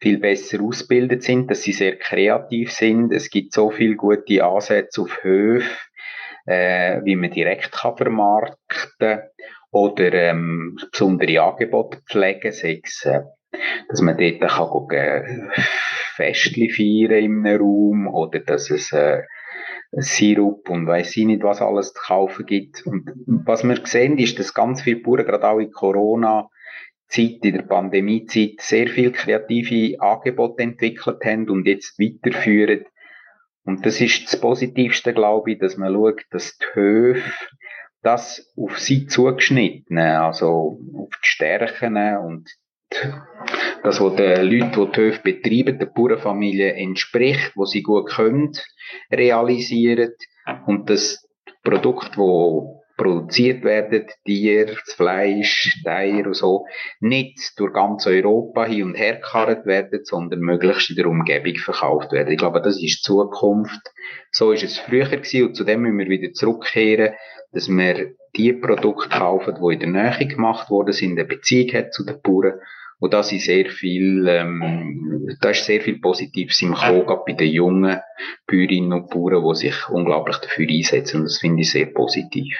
[0.00, 3.12] viel besser ausgebildet sind, dass sie sehr kreativ sind.
[3.12, 5.68] Es gibt so viele gute Ansätze auf Höfe,
[6.46, 8.56] äh, wie man direkt kann vermarkten
[8.98, 9.22] kann
[9.70, 13.20] oder ähm, besondere Angebote pflegen, sei es, äh,
[13.90, 15.52] dass man dort kann gucken,
[16.16, 19.24] Festli feiern einem Raum oder dass es äh,
[19.92, 22.86] Sirup und weiß ich nicht, was alles zu kaufen gibt.
[22.86, 26.48] Und was wir sehen, ist, dass ganz viele Bauern, gerade auch in Corona,
[27.08, 32.84] Zeit, in der Pandemiezeit, sehr viel kreative Angebote entwickelt haben und jetzt weiterführen.
[33.64, 37.32] Und das ist das Positivste, glaube ich, dass man schaut, dass die Höfe
[38.02, 42.50] das auf sie zugeschnitten, also auf die Stärken und
[43.84, 48.52] das, was den Leuten, die die Höfe betreiben, der Bauernfamilie entspricht, wo sie gut können,
[49.12, 50.12] realisieren
[50.66, 51.28] und das
[51.62, 56.64] Produkt, wo produziert werden, Tiere, das Fleisch, Eier und so,
[57.00, 62.12] nicht durch ganz Europa hin und her gekarrt werden, sondern möglichst in der Umgebung verkauft
[62.12, 62.32] werden.
[62.32, 63.80] Ich glaube, das ist die Zukunft.
[64.30, 67.14] So ist es früher gewesen und zu dem müssen wir wieder zurückkehren,
[67.52, 71.92] dass wir die Produkte kaufen, die in der Nähe gemacht worden sind, eine Beziehung hat
[71.92, 72.54] zu den Bauern
[73.04, 77.34] und da sind sehr viel, ähm, da ist sehr viel Positives im Kommen, gerade bei
[77.34, 78.00] den jungen
[78.46, 81.18] Bäuerinnen und Bauern, die sich unglaublich dafür einsetzen.
[81.18, 82.56] Und das finde ich sehr positiv.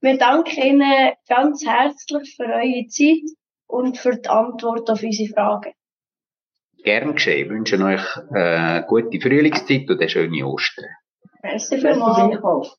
[0.00, 3.28] Wir danken Ihnen ganz herzlich für eure Zeit
[3.66, 5.72] und für die Antwort auf unsere Fragen.
[6.82, 7.50] Gern geschehen.
[7.50, 10.88] Wir wünschen euch eine gute Frühlingszeit und eine schöne Ostern.
[11.42, 12.78] Merci vielmals.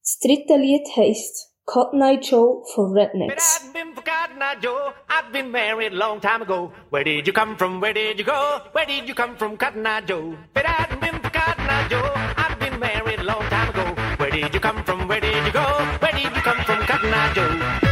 [0.00, 3.72] Das dritte Lied heisst Cotton Eye Joe von Rednecks.
[4.04, 6.72] Cotton Eye Joe, I've been married a long time ago.
[6.90, 7.80] Where did you come from?
[7.80, 8.60] Where did you go?
[8.72, 10.36] Where did you come from, Cotton Eye Joe?
[10.54, 13.94] But I hadn't been for Cotton Eye Joe, I've been married a long time ago.
[14.16, 15.06] Where did you come from?
[15.06, 15.64] Where did you go?
[16.00, 17.91] Where did you come from, Cotton Eye Joe?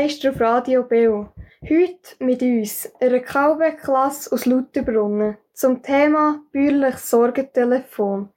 [0.00, 1.28] Kirchenfest auf Radio Beo.
[1.62, 8.30] Heute mit uns, einer Kalbeck-Klasse aus Lauterbrunnen, zum Thema bäuerliches Sorgentelefon.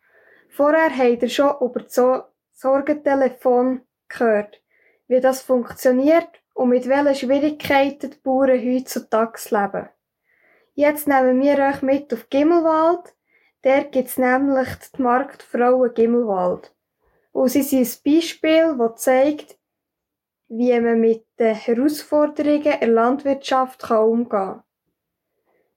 [0.50, 4.62] Vorher habt ihr schon über das So- Sorgentelefon gehört,
[5.08, 9.88] wie das funktioniert und mit welchen Schwierigkeiten die Bauern heutzutage leben.
[10.74, 13.16] Jetzt nehmen wir euch mit auf Gimmelwald.
[13.62, 16.74] Dort gibt's nämlich die Marktfrauen Gimmelwald.
[17.32, 19.58] Und sie sind ein Beispiel, das zeigt,
[20.56, 24.64] wie man mit den Herausforderungen in der Landwirtschaft kann umgehen kann.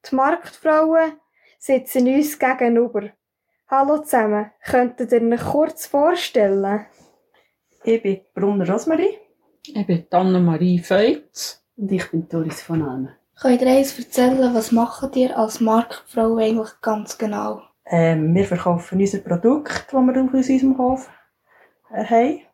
[0.04, 1.12] Die Marktfrauen
[1.58, 3.08] sitzen uns gegenüber.
[3.68, 6.86] Hallo zusammen, könntet ihr euch kurz vorstellen?
[7.84, 9.18] Ich bin Brunner Rosmarie.
[9.66, 11.64] Ich bin Anne-Marie Feutz.
[11.76, 13.14] Und ich bin Doris von Almen.
[13.40, 17.62] Könnt ihr uns erzählen, was macht ihr als Marktfrau eigentlich ganz genau?
[17.86, 21.08] Ähm, wir verkaufen unser Produkt, das wir auf unserem Hof
[21.90, 22.45] haben.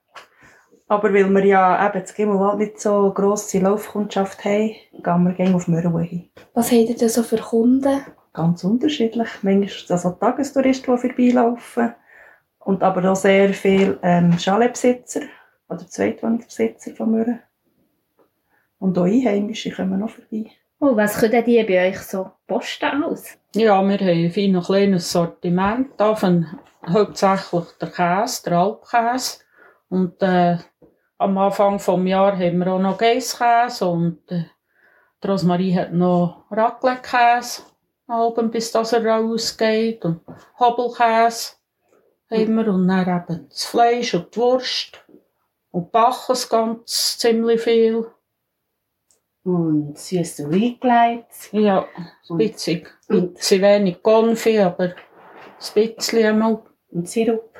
[0.88, 5.54] Aber weil wir ja eben zu Gimmelwald nicht so grosse Laufkundschaft haben, gehen wir gerne
[5.54, 6.30] auf Mürrenwe hin.
[6.54, 8.02] Was habt ihr denn so für Kunden?
[8.32, 9.28] Ganz unterschiedlich.
[9.42, 11.94] Manchmal also Tagestouristen, die vorbeilaufen.
[12.58, 15.22] Und aber auch sehr viele ähm, Chaletbesitzer
[15.68, 17.40] oder Zweitwohnungsbesitzer von Mürren.
[18.78, 20.50] Und auch Einheimische kommen noch vorbei.
[20.80, 23.38] Oh, was können die bei euch so posten aus?
[23.54, 26.46] Ja, wir haben viel ein kleines Sortiment da von
[26.88, 29.38] hauptsächlich der Käse, der Alpkäse.
[29.88, 30.56] Und äh,
[31.22, 34.44] am Anfang des Jahres haben wir auch noch Geisskäse und äh,
[35.22, 37.62] die Rosmarie hat noch Raclette-Käse,
[38.08, 40.04] halben bis das er rausgeht.
[40.04, 40.20] Und
[40.58, 41.52] Hobelkäse
[42.30, 45.04] haben wir und dann eben das Fleisch und die Wurst.
[45.70, 48.06] Und Bacchus ganz ziemlich viel.
[49.44, 51.48] Und süße Weingleits.
[51.52, 51.86] Ja,
[52.28, 54.94] ein bisschen, ein bisschen wenig Konfi, aber ein
[55.74, 56.62] bisschen einmal.
[56.90, 57.52] Und Sirup.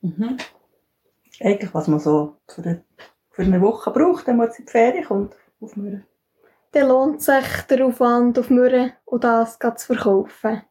[0.00, 0.38] Mhm.
[1.40, 2.62] Eigentlich, was man so für
[3.32, 5.34] für eine Woche braucht, wenn man in die Ferien kommt.
[5.60, 6.04] Auf Mürren.
[6.72, 10.62] Dann lohnt sich der Aufwand auf Mürren und das zu verkaufen.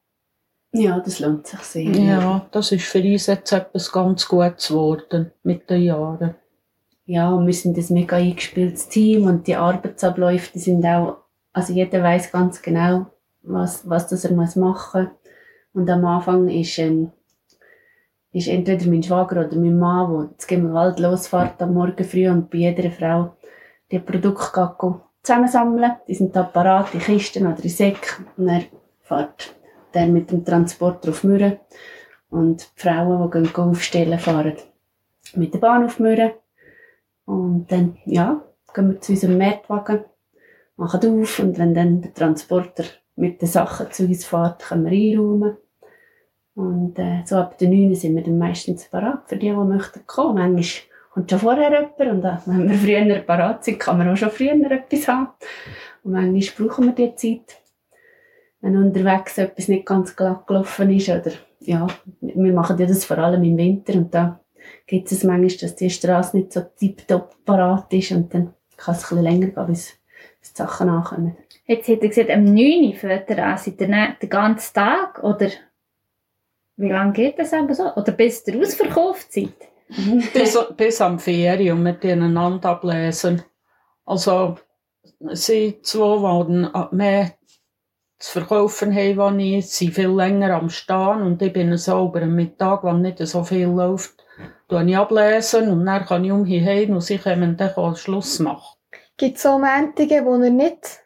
[0.74, 1.92] Ja, das lohnt sich sehr.
[1.92, 6.36] Ja, das ist für uns jetzt etwas ganz Gutes geworden mit den Jahren.
[7.06, 11.18] Ja, und wir sind ein mega eingespieltes Team und die Arbeitsabläufe, die sind auch,
[11.52, 13.08] also jeder weiß ganz genau,
[13.42, 15.12] was, was das er muss machen muss.
[15.74, 17.12] Und am Anfang ist, ähm,
[18.34, 22.50] ist entweder mein Schwager oder mein Mann, der zu Gimmelwald losfährt am Morgen früh und
[22.50, 23.36] bei jeder Frau
[23.92, 24.72] die Produkte
[25.22, 25.98] zusammensammeln.
[26.08, 28.64] Die sind da parat in Kisten oder in Säcken und er
[29.02, 29.56] fährt
[29.92, 31.58] dann mit dem Transporter auf Mürren.
[32.30, 34.56] Und die Frauen, die gehen aufstellen, fahren
[35.36, 36.32] mit der Bahn auf Mürren.
[37.26, 38.42] Und dann, ja,
[38.74, 40.06] gehen wir zu unserem Märtwagen,
[40.78, 44.92] machen auf und wenn dann der Transporter mit den Sachen zu uns fährt, können wir
[44.92, 45.58] einräumen.
[46.56, 50.06] Und äh, so ab der 9 sind wir dann meistens parat für die, die möchten
[50.06, 50.36] kommen.
[50.36, 54.18] Manchmal kommt schon vorher jemand und äh, wenn wir früher parat sind, kann man auch
[54.18, 55.30] schon früher etwas haben.
[56.04, 57.62] Und manchmal brauchen wir die Zeit.
[58.60, 61.32] Wenn unterwegs etwas nicht ganz glatt gelaufen ist oder
[61.62, 61.88] ja,
[62.22, 64.40] wir machen ja das vor allem im Winter und da
[64.86, 69.12] gibt es manchmal, dass die Straße nicht so tiptop parat ist und dann kann es
[69.12, 69.94] ein länger gehen, bis,
[70.40, 71.38] bis die Sachen ankommen.
[71.66, 72.94] Jetzt hat er gesagt, am 9.
[72.94, 73.60] fährt er an.
[74.22, 75.24] Den ganzen Tag?
[75.24, 75.50] Oder
[76.82, 77.94] wie lange geht das aber so?
[77.96, 79.54] Oder bis ihr ausverkauft seid?
[80.34, 83.44] bis, bis am Ferien und mit einander ablesen.
[84.06, 84.58] Also,
[85.32, 87.32] sie zwei, die mehr
[88.18, 92.20] zu verkaufen haben, als ich, sind viel länger am Stehen und ich bin so über
[92.20, 94.24] den Mittag, wenn nicht so viel läuft,
[94.68, 98.78] tue ich ablesen und dann kann ich umhin und sie können dann Schluss machen.
[99.18, 101.00] Gibt es auch Mäntige, wo ihr nicht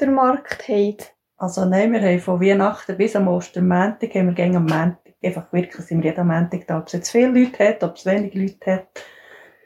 [0.00, 1.14] den Markt habt?
[1.36, 4.96] Also nein, wir haben von Weihnachten bis am Ostermäntig haben wir gerne am.
[5.24, 6.78] Einfach wirklich sind wir jeden Montag da.
[6.78, 9.04] Ob es jetzt viele Leute hat, ob es wenig Leute hat,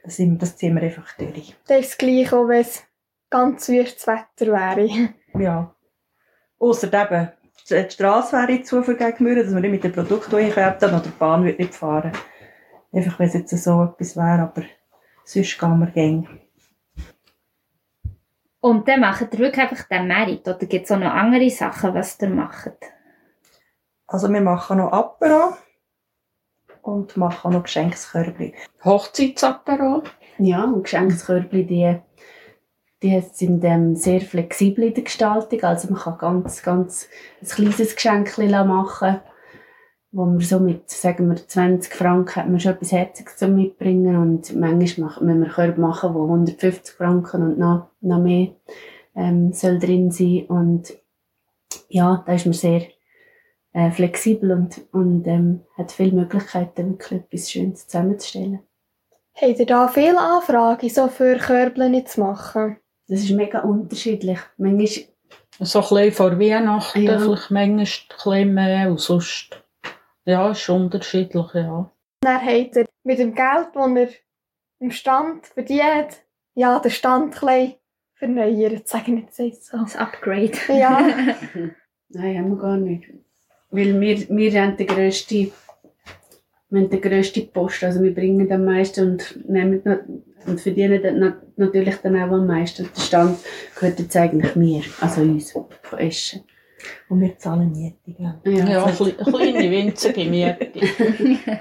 [0.05, 1.57] das, sind, das ziehen wir einfach durch.
[1.67, 2.85] Das ist gleich, auch wenn es
[3.31, 5.11] ganz wüstes Wetter wäre.
[5.39, 5.75] Ja.
[6.59, 7.31] Ausser eben,
[7.69, 11.09] die Straße wäre zu gegen Mürren, dass wir nicht mit dem Produkt durchkommen oder die
[11.19, 12.13] Bahn wird nicht fahren.
[12.93, 14.63] Einfach, wenn es jetzt so etwas wäre, aber
[15.25, 16.29] sonst gehen wir gerne.
[18.61, 20.47] Und dann macht ihr wirklich einfach den Merit?
[20.49, 22.73] Oder gibt es auch noch andere Sachen, was ihr macht?
[24.07, 25.57] Also wir machen noch Apero
[26.83, 28.55] und machen noch Geschenkskörbli.
[28.85, 30.03] Hochzeitsapero?
[30.39, 31.99] Ja, und Geschenkskörbli, die,
[33.03, 35.63] die sind ähm, sehr flexibel in der Gestaltung.
[35.63, 37.09] Also man kann ganz, ganz
[37.43, 39.21] ein kleines Geschenk machen
[40.17, 44.17] wo man so mit, sagen wir, 20 Franken hat man schon etwas Herziges zum Mitbringen
[44.17, 48.55] und manchmal müssen wir Körbe machen, wo 150 Franken und noch, noch mehr
[49.15, 50.95] ähm, soll drin sein und
[51.91, 52.87] ja, da ist man sehr
[53.77, 58.61] äh, flexibel und, und ähm, hat viele Möglichkeiten, wirklich etwas Schönes zusammenzustellen.
[59.35, 62.79] Habt ihr da viele Anfragen, so für Körbchen zu machen?
[63.07, 64.39] Das ist mega unterschiedlich.
[64.57, 65.05] Manchmal
[65.61, 67.18] so ein bisschen vor Weihnachten, ja.
[67.18, 69.62] vielleicht manchmal ein mehr und sonst
[70.24, 71.91] ja, ist unterschiedlich, ja.
[72.22, 74.09] Dann habt ihr mit dem Geld, das ihr
[74.81, 76.22] im Stand verdient,
[76.55, 77.74] ja, den Stand ein
[78.14, 79.77] verneuert, sagen wir jetzt so.
[79.77, 80.53] Das Upgrade.
[80.68, 80.99] Ja.
[82.09, 83.26] Nein, haben wir gar nicht.
[83.77, 85.53] Weil wir, wir haben den grössten,
[86.70, 89.83] wir haben den grössten Post, also wir bringen am meisten und nehmen
[90.47, 92.89] und verdienen dann natürlich dann auch am meisten.
[92.97, 93.39] Der Stand
[93.79, 96.43] gehört jetzt eigentlich mir, also uns, von Eschen.
[97.09, 98.14] Und wir zahlen Miete.
[98.18, 100.70] Ja, ja kleine, winzige Miete.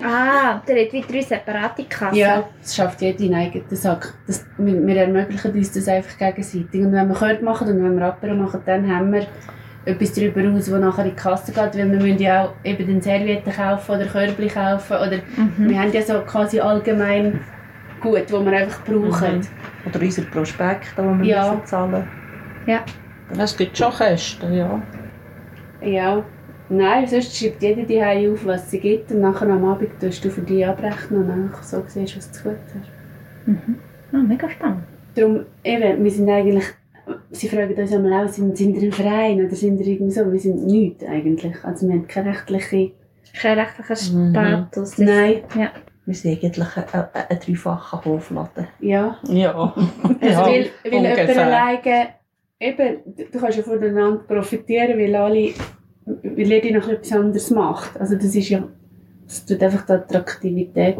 [0.00, 2.16] ah, der hat wieder drei separate Kassen.
[2.16, 4.14] Ja, das schafft jeder in eigenen Sack.
[4.26, 6.80] Das, wir, wir, ermöglichen uns das einfach gegenseitig.
[6.80, 9.26] Und wenn wir Kört machen und wenn wir Apero machen, dann haben wir
[9.84, 12.86] etwas darüber aus, das nachher in die Kasse geht, weil wir müssen ja auch eben
[12.86, 15.70] den Servietten kaufen oder Körbchen kaufen oder mhm.
[15.70, 17.40] wir haben ja so quasi allgemein
[18.00, 19.38] gut, die wir einfach brauchen.
[19.38, 19.46] Mhm.
[19.86, 21.52] Oder unsere Prospekte, die wir Ja.
[21.52, 22.08] müssen zahlen
[22.66, 22.80] Ja.
[23.38, 24.82] Es gibt schon Kosten, ja.
[25.82, 26.24] Ja.
[26.68, 30.30] Nein, sonst schreibt jeder die auf, was sie gibt und nachher am Abend tust du
[30.30, 33.56] für die abrechnen und dann so siehst, was du gut hast.
[34.12, 34.84] Ah, mega spannend.
[35.14, 36.64] Darum, eben, wir sind eigentlich,
[37.30, 40.30] sie fragen uns einmal auch, sind, sind ihr ein Verein oder sind ihr irgendwie so?
[40.30, 41.64] Wir sind nichts eigentlich.
[41.64, 42.92] Also wir haben keine rechtliche...
[43.40, 44.98] Kein rechtlicher Status.
[44.98, 45.04] Mhm.
[45.04, 45.42] Nein.
[45.56, 45.70] Ja.
[46.06, 48.66] Wir sind eigentlich ein, ein, ein dreifacher Hofladen.
[48.80, 49.18] Ja.
[49.28, 49.74] Ja.
[50.20, 51.46] Also ja, weil, weil jemand ungefähr.
[51.46, 52.08] alleine,
[52.58, 55.54] eben, du du kannst ja voneinander profitieren, weil alle,
[56.04, 57.98] weil jeder noch etwas anderes macht.
[57.98, 58.68] Also das ist ja,
[59.24, 60.98] das tut einfach die Attraktivität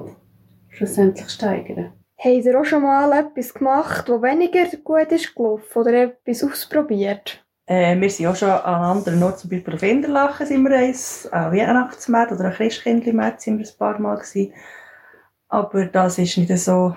[0.68, 1.92] schlussendlich steigern.
[2.22, 7.42] Habt ihr auch schon mal etwas gemacht, das weniger gut ist gelaufen oder etwas ausprobiert?
[7.64, 11.26] Äh, wir sind auch schon an anderen Orten, zum Beispiel auf Interlaken sind wir eins,
[11.32, 14.52] an Weihnachtsmärkten oder an Christkindlmärkten sind wir ein paar Mal gewesen.
[15.48, 16.94] Aber das ist nicht so,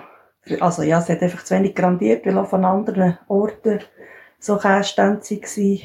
[0.60, 3.80] also ja, es hat einfach zu wenig grandiert, weil auch von anderen Orten
[4.38, 5.80] so Kästände waren.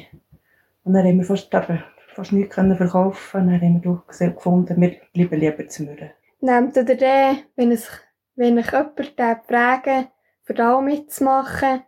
[0.84, 1.82] Und dann haben wir fast, eben,
[2.14, 6.10] fast nichts können verkaufen Dann haben wir gefunden, wir bleiben lieber zu Mürren.
[6.42, 7.88] Nehmt ihr den, wenn, es,
[8.40, 10.08] wenn ich jemanden darf fragen
[10.42, 11.82] für da mitzumachen,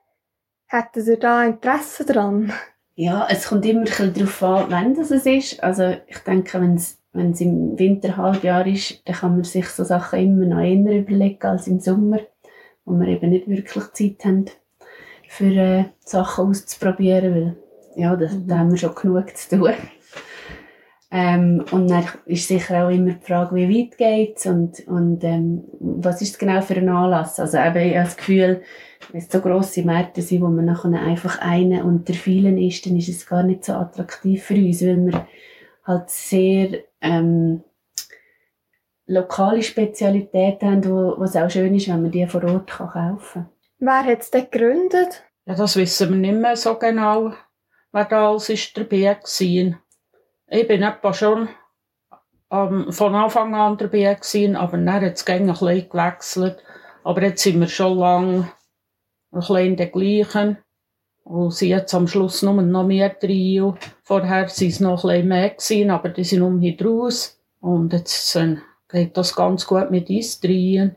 [0.67, 2.53] hättet ihr da Interesse dran?
[2.95, 5.65] Ja, es kommt immer ein bisschen darauf an, wann das es ist.
[5.65, 9.85] Also ich denke, wenn es wenn es im Winterhalbjahr ist, dann kann man sich so
[9.85, 12.21] Sachen immer noch eher überlegen als im Sommer,
[12.85, 14.47] wo wir eben nicht wirklich Zeit haben,
[15.29, 17.57] für äh, Sachen auszuprobieren, weil
[17.97, 19.73] ja, da, da haben wir schon genug zu tun.
[21.15, 25.63] Ähm, und dann ist sicher auch immer die Frage, wie weit geht's und, und ähm,
[25.79, 27.39] was ist es genau für ein Anlass.
[27.39, 28.63] Also eben, ich habe das Gefühl,
[29.11, 32.97] wenn es so grosse Märkte sind, wo man nachher einfach einen unter vielen ist, dann
[32.97, 35.27] ist es gar nicht so attraktiv für uns, weil wir
[35.85, 37.63] halt sehr ähm,
[39.07, 43.51] lokale Spezialitäten haben, wo, es auch schön ist, wenn man die vor Ort kann kaufen
[43.79, 45.25] Wer hat es denn gegründet?
[45.45, 47.35] Ja, das wissen wir nicht mehr so genau,
[47.93, 49.82] wer da alles ist dabei war.
[50.55, 51.49] Ich bin etwa schon
[52.51, 56.63] ähm, von Anfang an dabei gewesen, aber dann hat es ein bisschen gewechselt.
[57.05, 58.53] Aber jetzt sind wir schon lange
[59.33, 60.59] ein bisschen in den gleichen.
[61.25, 63.79] Und sind jetzt am Schluss nur noch mehr Trio.
[64.03, 67.41] Vorher waren es noch ein bisschen mehr, gewesen, aber die sind um hier raus.
[67.61, 68.57] Und jetzt äh,
[68.91, 70.97] geht das ganz gut mit uns dreien.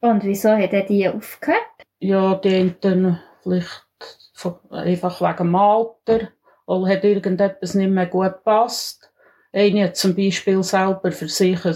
[0.00, 1.60] Und wieso hat er die aufgehört?
[2.00, 3.86] Ja, die einen vielleicht
[4.34, 6.28] von- einfach wegen dem Alter.
[6.68, 9.10] Oder hat irgendetwas nicht mehr gut gepasst.
[9.52, 11.74] Eine hat zum Beispiel selber für sich ein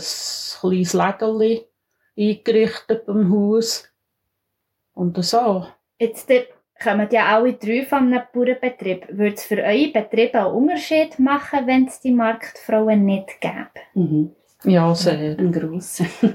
[0.60, 1.66] kleines Lägerli
[2.16, 3.88] eingerichtet beim Haus.
[4.92, 5.66] Und so.
[5.98, 6.44] Jetzt ihr
[6.78, 9.06] kommen ja alle drei von einem Bauernbetrieb.
[9.08, 13.70] Würde es für euren Betrieb einen Unterschied machen, wenn es die Marktfrauen nicht gäbe?
[13.94, 14.36] Mhm.
[14.64, 15.38] Ja, sehr.
[15.38, 16.04] Ein grosser.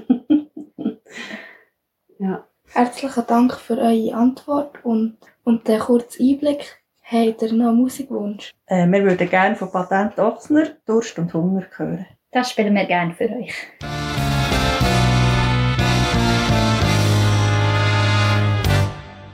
[2.18, 2.44] ja.
[2.72, 6.82] Herzlichen Dank für eure Antwort und, und den kurzen Einblick.
[7.10, 8.52] Habt ihr noch einen Musikwunsch?
[8.66, 12.04] Äh, wir würden gerne von Patent Ochsner Durst und Hunger hören.
[12.30, 13.54] Das spielen wir gerne für euch.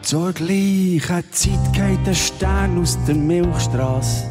[0.02, 4.30] Zur gleichen Zeit geht der Stern aus der Milchstraße.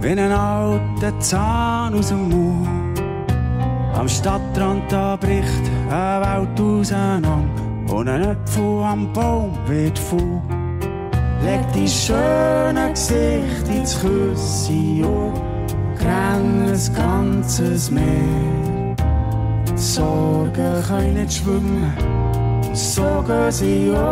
[0.00, 3.02] Wie ein alter Zahn aus dem Mund.
[3.92, 7.92] Am Stadtrand da bricht eine Welt auseinander.
[7.92, 10.40] Und ein Apfel am Baum wird voll.
[11.44, 15.34] Leg die schöne Gesicht ins Küsse und
[15.98, 18.94] grenn ein ganzes Meer.
[19.74, 21.92] Sorgen können nicht schwimmen,
[22.72, 24.02] so gehen sie unter.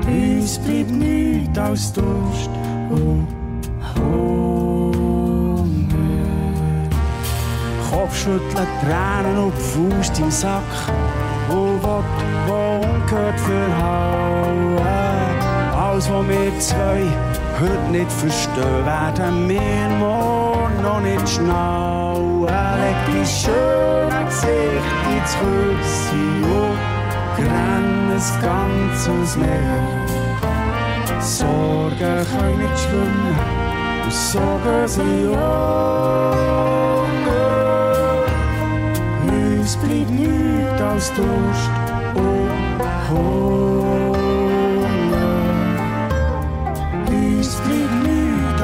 [0.06, 2.50] Uns bleibt nichts als Durst
[2.90, 3.26] und
[3.96, 4.23] Hunger.
[8.14, 10.62] Kopfschütteln, Tränen und Faust im Sack.
[11.48, 12.04] Und Wort,
[12.46, 14.78] wo ungehört verhauen.
[15.76, 17.02] Alles, was wir zwei
[17.60, 22.42] heute nicht verstehen, werden wir morgen noch nicht schnallen.
[22.42, 26.16] Leg die schöne Gesicht ins Küsse
[26.54, 26.78] und
[27.36, 29.82] grenn ein ganzes Meer.
[31.20, 33.38] Sorgen können nicht schwimmen,
[34.04, 36.73] und so gehen sie unter.
[39.84, 41.70] Uns bleibt nichts als Durst
[42.14, 42.80] und
[43.10, 44.14] Hunger.
[47.06, 48.62] Uns bleibt nichts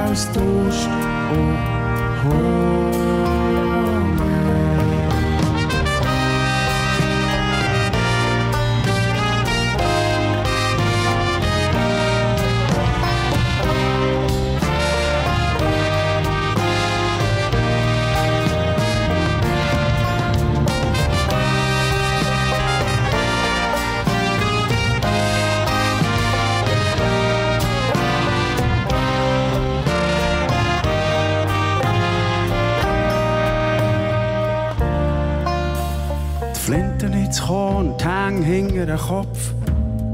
[38.90, 39.52] den Kopf,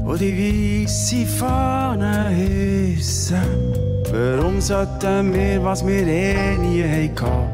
[0.03, 3.73] wo die weisse Fahne hissen.
[4.11, 7.47] Warum sollten wir, was wir eh nie hatten,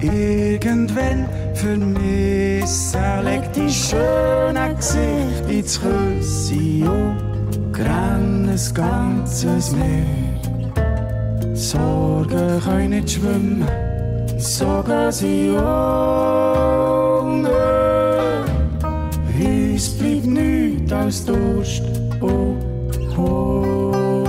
[0.00, 3.24] irgendwann vermissen?
[3.24, 11.54] Leg die schönen Gesicht ins Küsse und grenn ein ganzes Meer.
[11.54, 13.66] Sorgen können nicht schwimmen,
[14.38, 16.71] so gehen sie unter.
[21.12, 21.82] Als Durst
[22.20, 22.56] und
[23.14, 24.24] Hunger.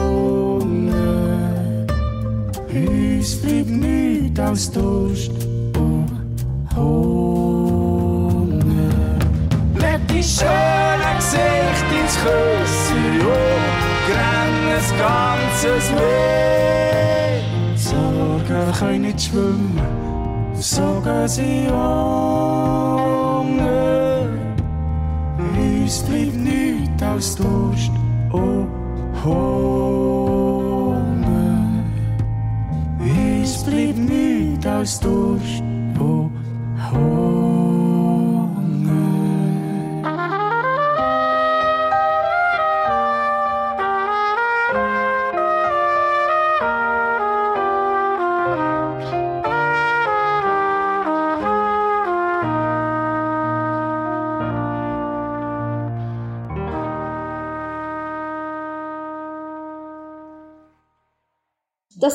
[2.73, 5.31] Uns bleibt nichts als Durst
[5.77, 6.11] und
[6.75, 7.39] Hunger.
[9.75, 12.99] Leg die schöne Gesicht ins Küsse
[13.31, 13.71] und
[14.09, 17.39] grenn ein ganzes Meer.
[17.77, 19.79] Sorgen können nicht schwimmen,
[20.53, 22.43] so gehen sie unter.
[25.57, 26.32] Uns bleibt
[27.03, 27.91] als Durst
[28.31, 28.67] und
[29.23, 31.03] Hunger.
[32.99, 35.63] Uns bleibt nichts als Durst
[35.99, 36.31] und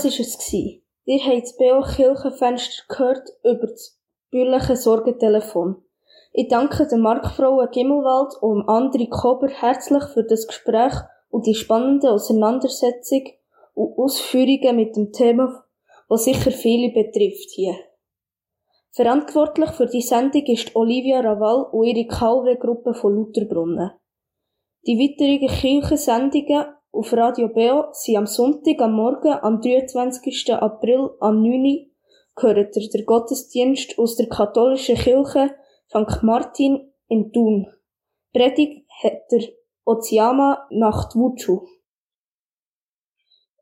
[0.02, 0.38] Das war es.
[0.38, 0.82] gewesen.
[1.06, 3.98] Ihr habt das BO Kirchenfenster gehört über das
[4.30, 5.82] bürgerliche Sorgentelefon.
[6.32, 10.92] Ich danke der Markfrau Gimmelwald und André Kober herzlich für das Gespräch
[11.30, 13.24] und die spannende Auseinandersetzung
[13.74, 15.64] und Ausführungen mit dem Thema,
[16.06, 17.74] was sicher viele betrifft hier.
[18.92, 23.90] Verantwortlich für die Sendung ist Olivia Raval und ihre KW-Gruppe von Lutherbrunnen.
[24.86, 30.54] Die weiteren Kirchensendungen auf Radio Beo sind am Sonntag am Morgen, am 23.
[30.54, 31.64] April, am 9.
[31.64, 31.86] Uhr,
[32.34, 35.54] gehört der Gottesdienst aus der katholischen Kirche
[35.88, 36.22] St.
[36.22, 37.66] Martin in Thun.
[38.32, 39.48] Predigt hat der
[39.84, 41.66] Oziama nach Wutschu.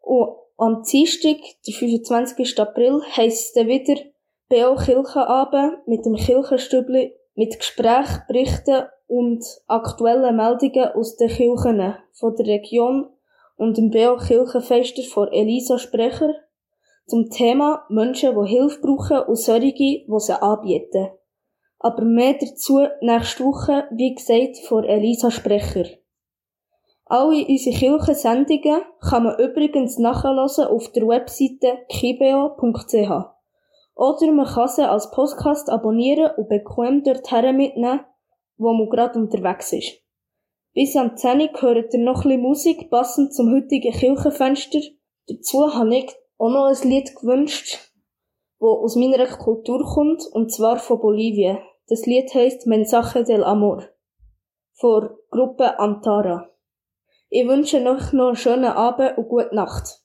[0.00, 2.58] Und am Dienstag, der 25.
[2.58, 4.00] April, heisst es dann wieder
[4.48, 12.34] BO Kirchenabend mit dem Kirchenstübli mit Gespräch, Berichten und aktuellen Meldungen aus den Kirchen von
[12.36, 13.10] der Region
[13.56, 16.34] und dem BO Kirchenfester von Elisa Sprecher
[17.06, 21.08] zum Thema Menschen, die Hilfe brauchen und solche, die sie anbieten.
[21.78, 25.86] Aber mehr dazu nächste Woche, wie gesagt, von Elisa Sprecher.
[27.04, 33.10] Alle unsere Kirchensendungen kann man übrigens nachhören auf der Webseite kibeo.ch.
[33.94, 38.00] Oder man kann sie als Podcast abonnieren und bequem dorthin mitnehmen,
[38.58, 40.05] wo man gerade unterwegs ist.
[40.76, 44.80] Bis am 10 Uhr hört ihr noch ein Musik, passend zum heutigen Kirchenfenster.
[45.26, 47.78] Dazu habe ich auch noch ein Lied gewünscht,
[48.60, 51.60] das aus meiner Kultur kommt, und zwar von Bolivien.
[51.88, 53.84] Das Lied heisst Mensaje del Amor.
[54.74, 56.50] Von Gruppe Antara.
[57.30, 60.02] Ich wünsche euch noch einen schönen Abend und gute Nacht.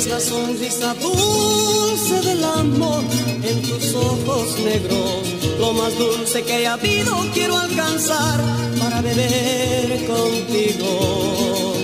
[0.00, 3.02] Tienes la sonrisa dulce del amor
[3.42, 5.28] en tus ojos negros.
[5.58, 8.40] Lo más dulce que haya habido quiero alcanzar
[8.78, 11.74] para beber contigo.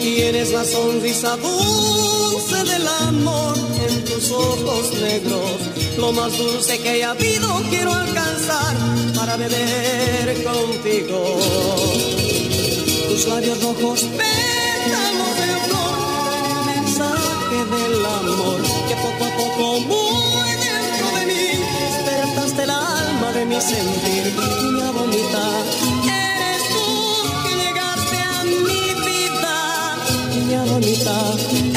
[0.00, 3.56] Tienes la sonrisa dulce del amor
[3.88, 5.50] en tus ojos negros.
[5.98, 8.76] Lo más dulce que haya habido quiero alcanzar
[9.16, 11.40] para beber contigo.
[13.08, 14.04] Tus labios rojos
[17.70, 21.44] del amor que poco a poco muy dentro de mí
[21.80, 25.42] despertaste el alma de mi sentir, niña bonita.
[26.04, 26.86] Eres tú
[27.44, 29.96] que llegaste a mi vida,
[30.30, 31.73] niña bonita.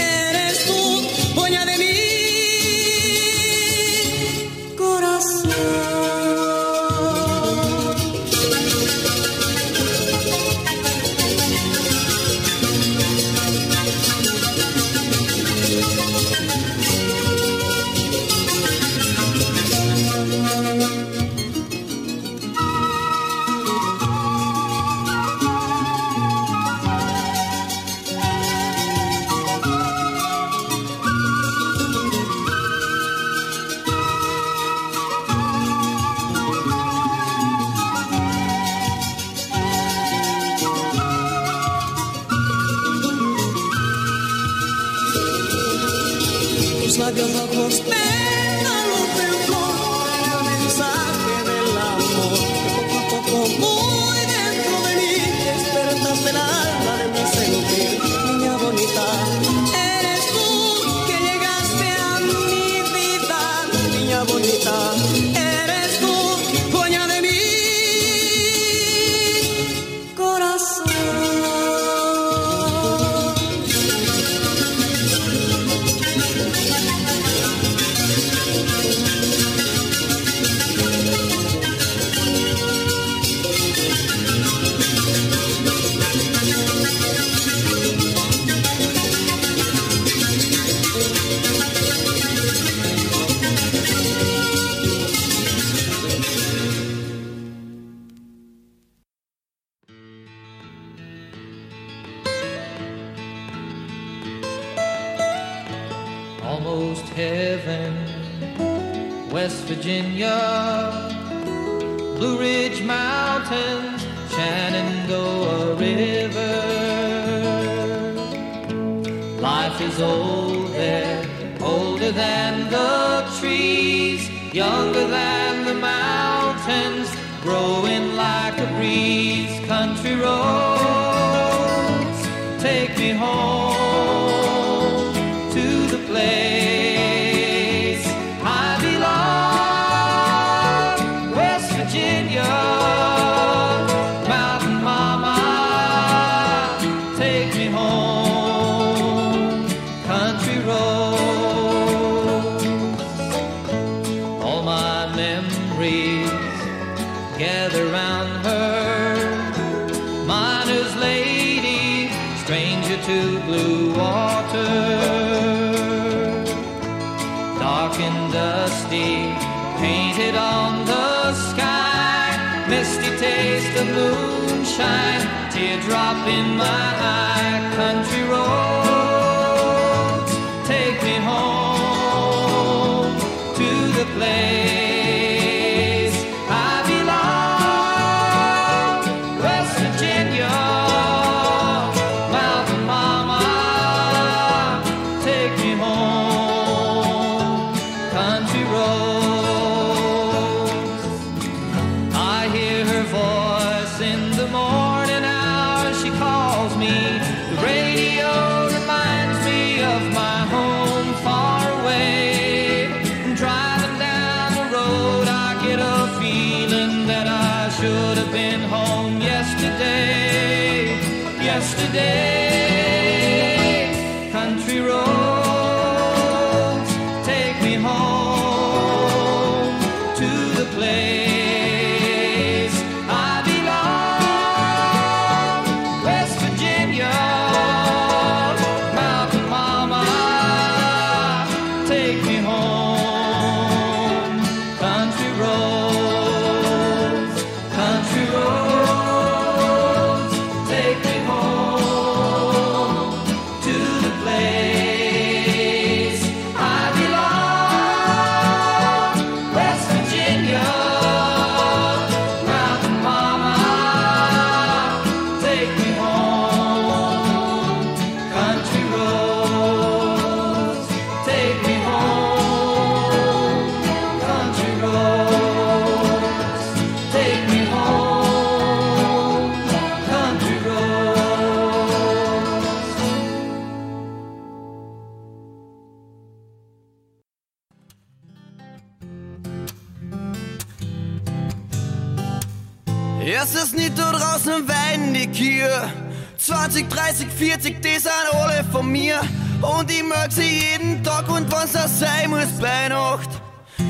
[294.12, 295.92] Da draußen weinen die Kühe.
[296.38, 299.20] 20, 30, 40, die sind alle von mir.
[299.62, 303.30] Und ich mag sie jeden Tag und wenn's auch sein muss bei Nacht.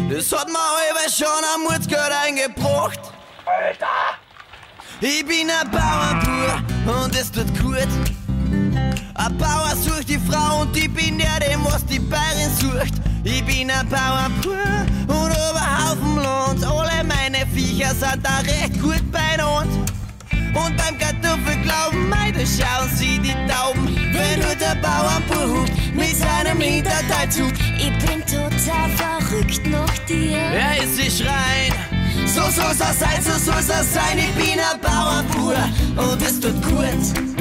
[0.09, 2.99] Das hat mir halber schon am Mutzgeld eingebracht.
[3.45, 3.87] Alter!
[5.01, 7.87] Ich bin ein Bauernbur und es tut gut.
[9.15, 12.93] Ein Bauer sucht die Frau und ich bin der, dem was die Bayern sucht.
[13.23, 14.55] Ich bin ein Bauernbur
[15.07, 16.63] und über Haufen Land.
[16.63, 19.96] Alle meine Viecher sind da recht gut beieinander.
[20.57, 23.95] Und beim Kartoffel glauben meine schauen sie die Tauben.
[24.13, 27.53] Wenn nur der Bauernbur hupt mit seinem Hinterteilzug.
[27.77, 30.37] Ich bin total verrückt nach dir.
[30.37, 31.73] Er ist sie schreien.
[32.25, 34.17] So soll's das sein, so soll's das sein.
[34.17, 35.55] Ich bin ein Bauernbur
[35.95, 37.37] und es tut gut.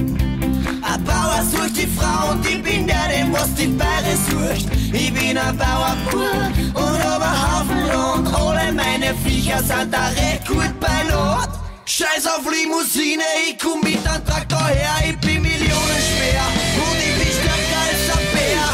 [0.83, 4.67] Ein Bauer sucht die Frau und ich bin der, dem was die Berge sucht.
[4.93, 8.35] Ich bin ein Bauerbub und hab ein Haufen Land.
[8.35, 11.56] Alle meine Viecher sind da recht gut bei Not.
[11.89, 15.09] Scheiß auf Limousine, ich komm mit einem Traktor her.
[15.09, 16.43] Ich bin millionenschwer
[16.83, 18.67] und ich bin stärker als ein Bär.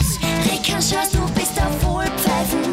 [0.00, 0.18] Was?
[0.44, 2.72] Ricker, scheiß, du bist ein Vollpfeifen.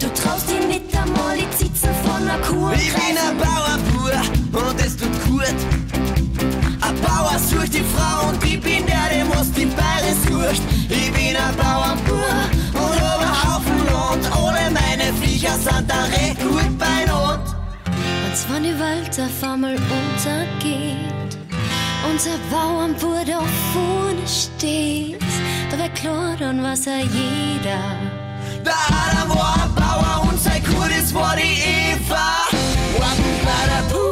[0.00, 4.80] Du traust dich nicht einmal die Zitzen von einer Kuh Ich bin ein Bauerbub und
[4.84, 5.54] es tut gut.
[6.80, 10.62] Ein Bauer sucht die Frau und ich bin der, der was die Beine sucht.
[10.88, 12.18] Ich bin ein Bauernbub
[12.74, 14.26] und hab einen Haufen Land.
[14.34, 16.23] Alle meine Viecher sind da Not.
[18.34, 21.38] Und wenn die Welt auf einmal untergeht,
[22.10, 23.38] unser Bauernbub da
[23.72, 25.22] vorne steht,
[25.70, 27.78] da wird klar, dann weiß er jeder.
[28.66, 32.48] Der Adam war ein Bauer und sein Kuh, das war die Eva.
[32.98, 34.03] Wappen, bada, buh,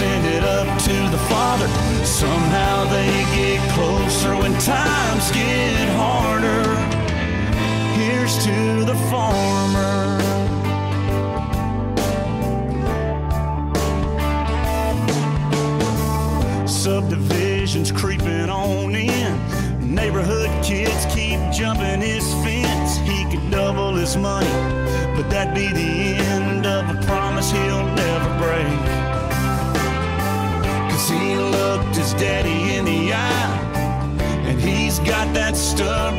[0.00, 1.68] send it up to the father.
[2.06, 6.64] Somehow they get closer when times get harder.
[8.00, 10.00] Here's to the farmer.
[16.66, 19.94] Subdivisions creeping on in.
[19.94, 22.96] Neighborhood kids keep jumping his fence.
[23.10, 24.56] He could double his money,
[25.14, 28.99] but that'd be the end of a promise he'll never break.
[31.08, 33.58] He looked his daddy in the eye,
[34.46, 36.09] and he's got that stubborn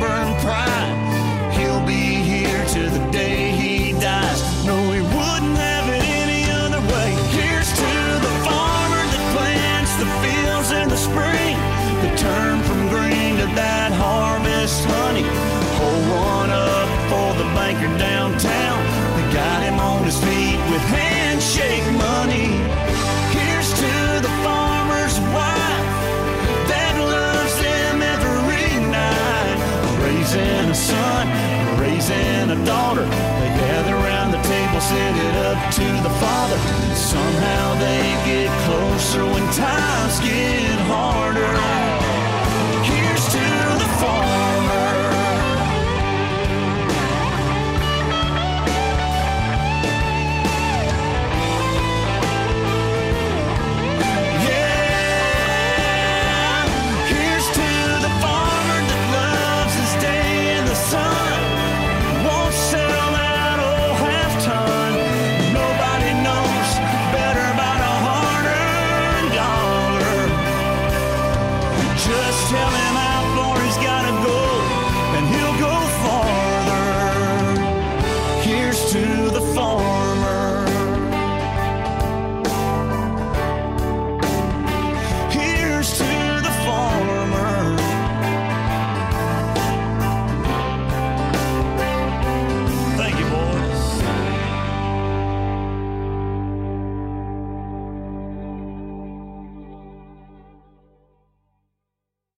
[32.12, 33.06] raising a daughter.
[33.06, 36.58] They gather around the table, send it up to the father.
[36.96, 41.91] Somehow they get closer when times get harder.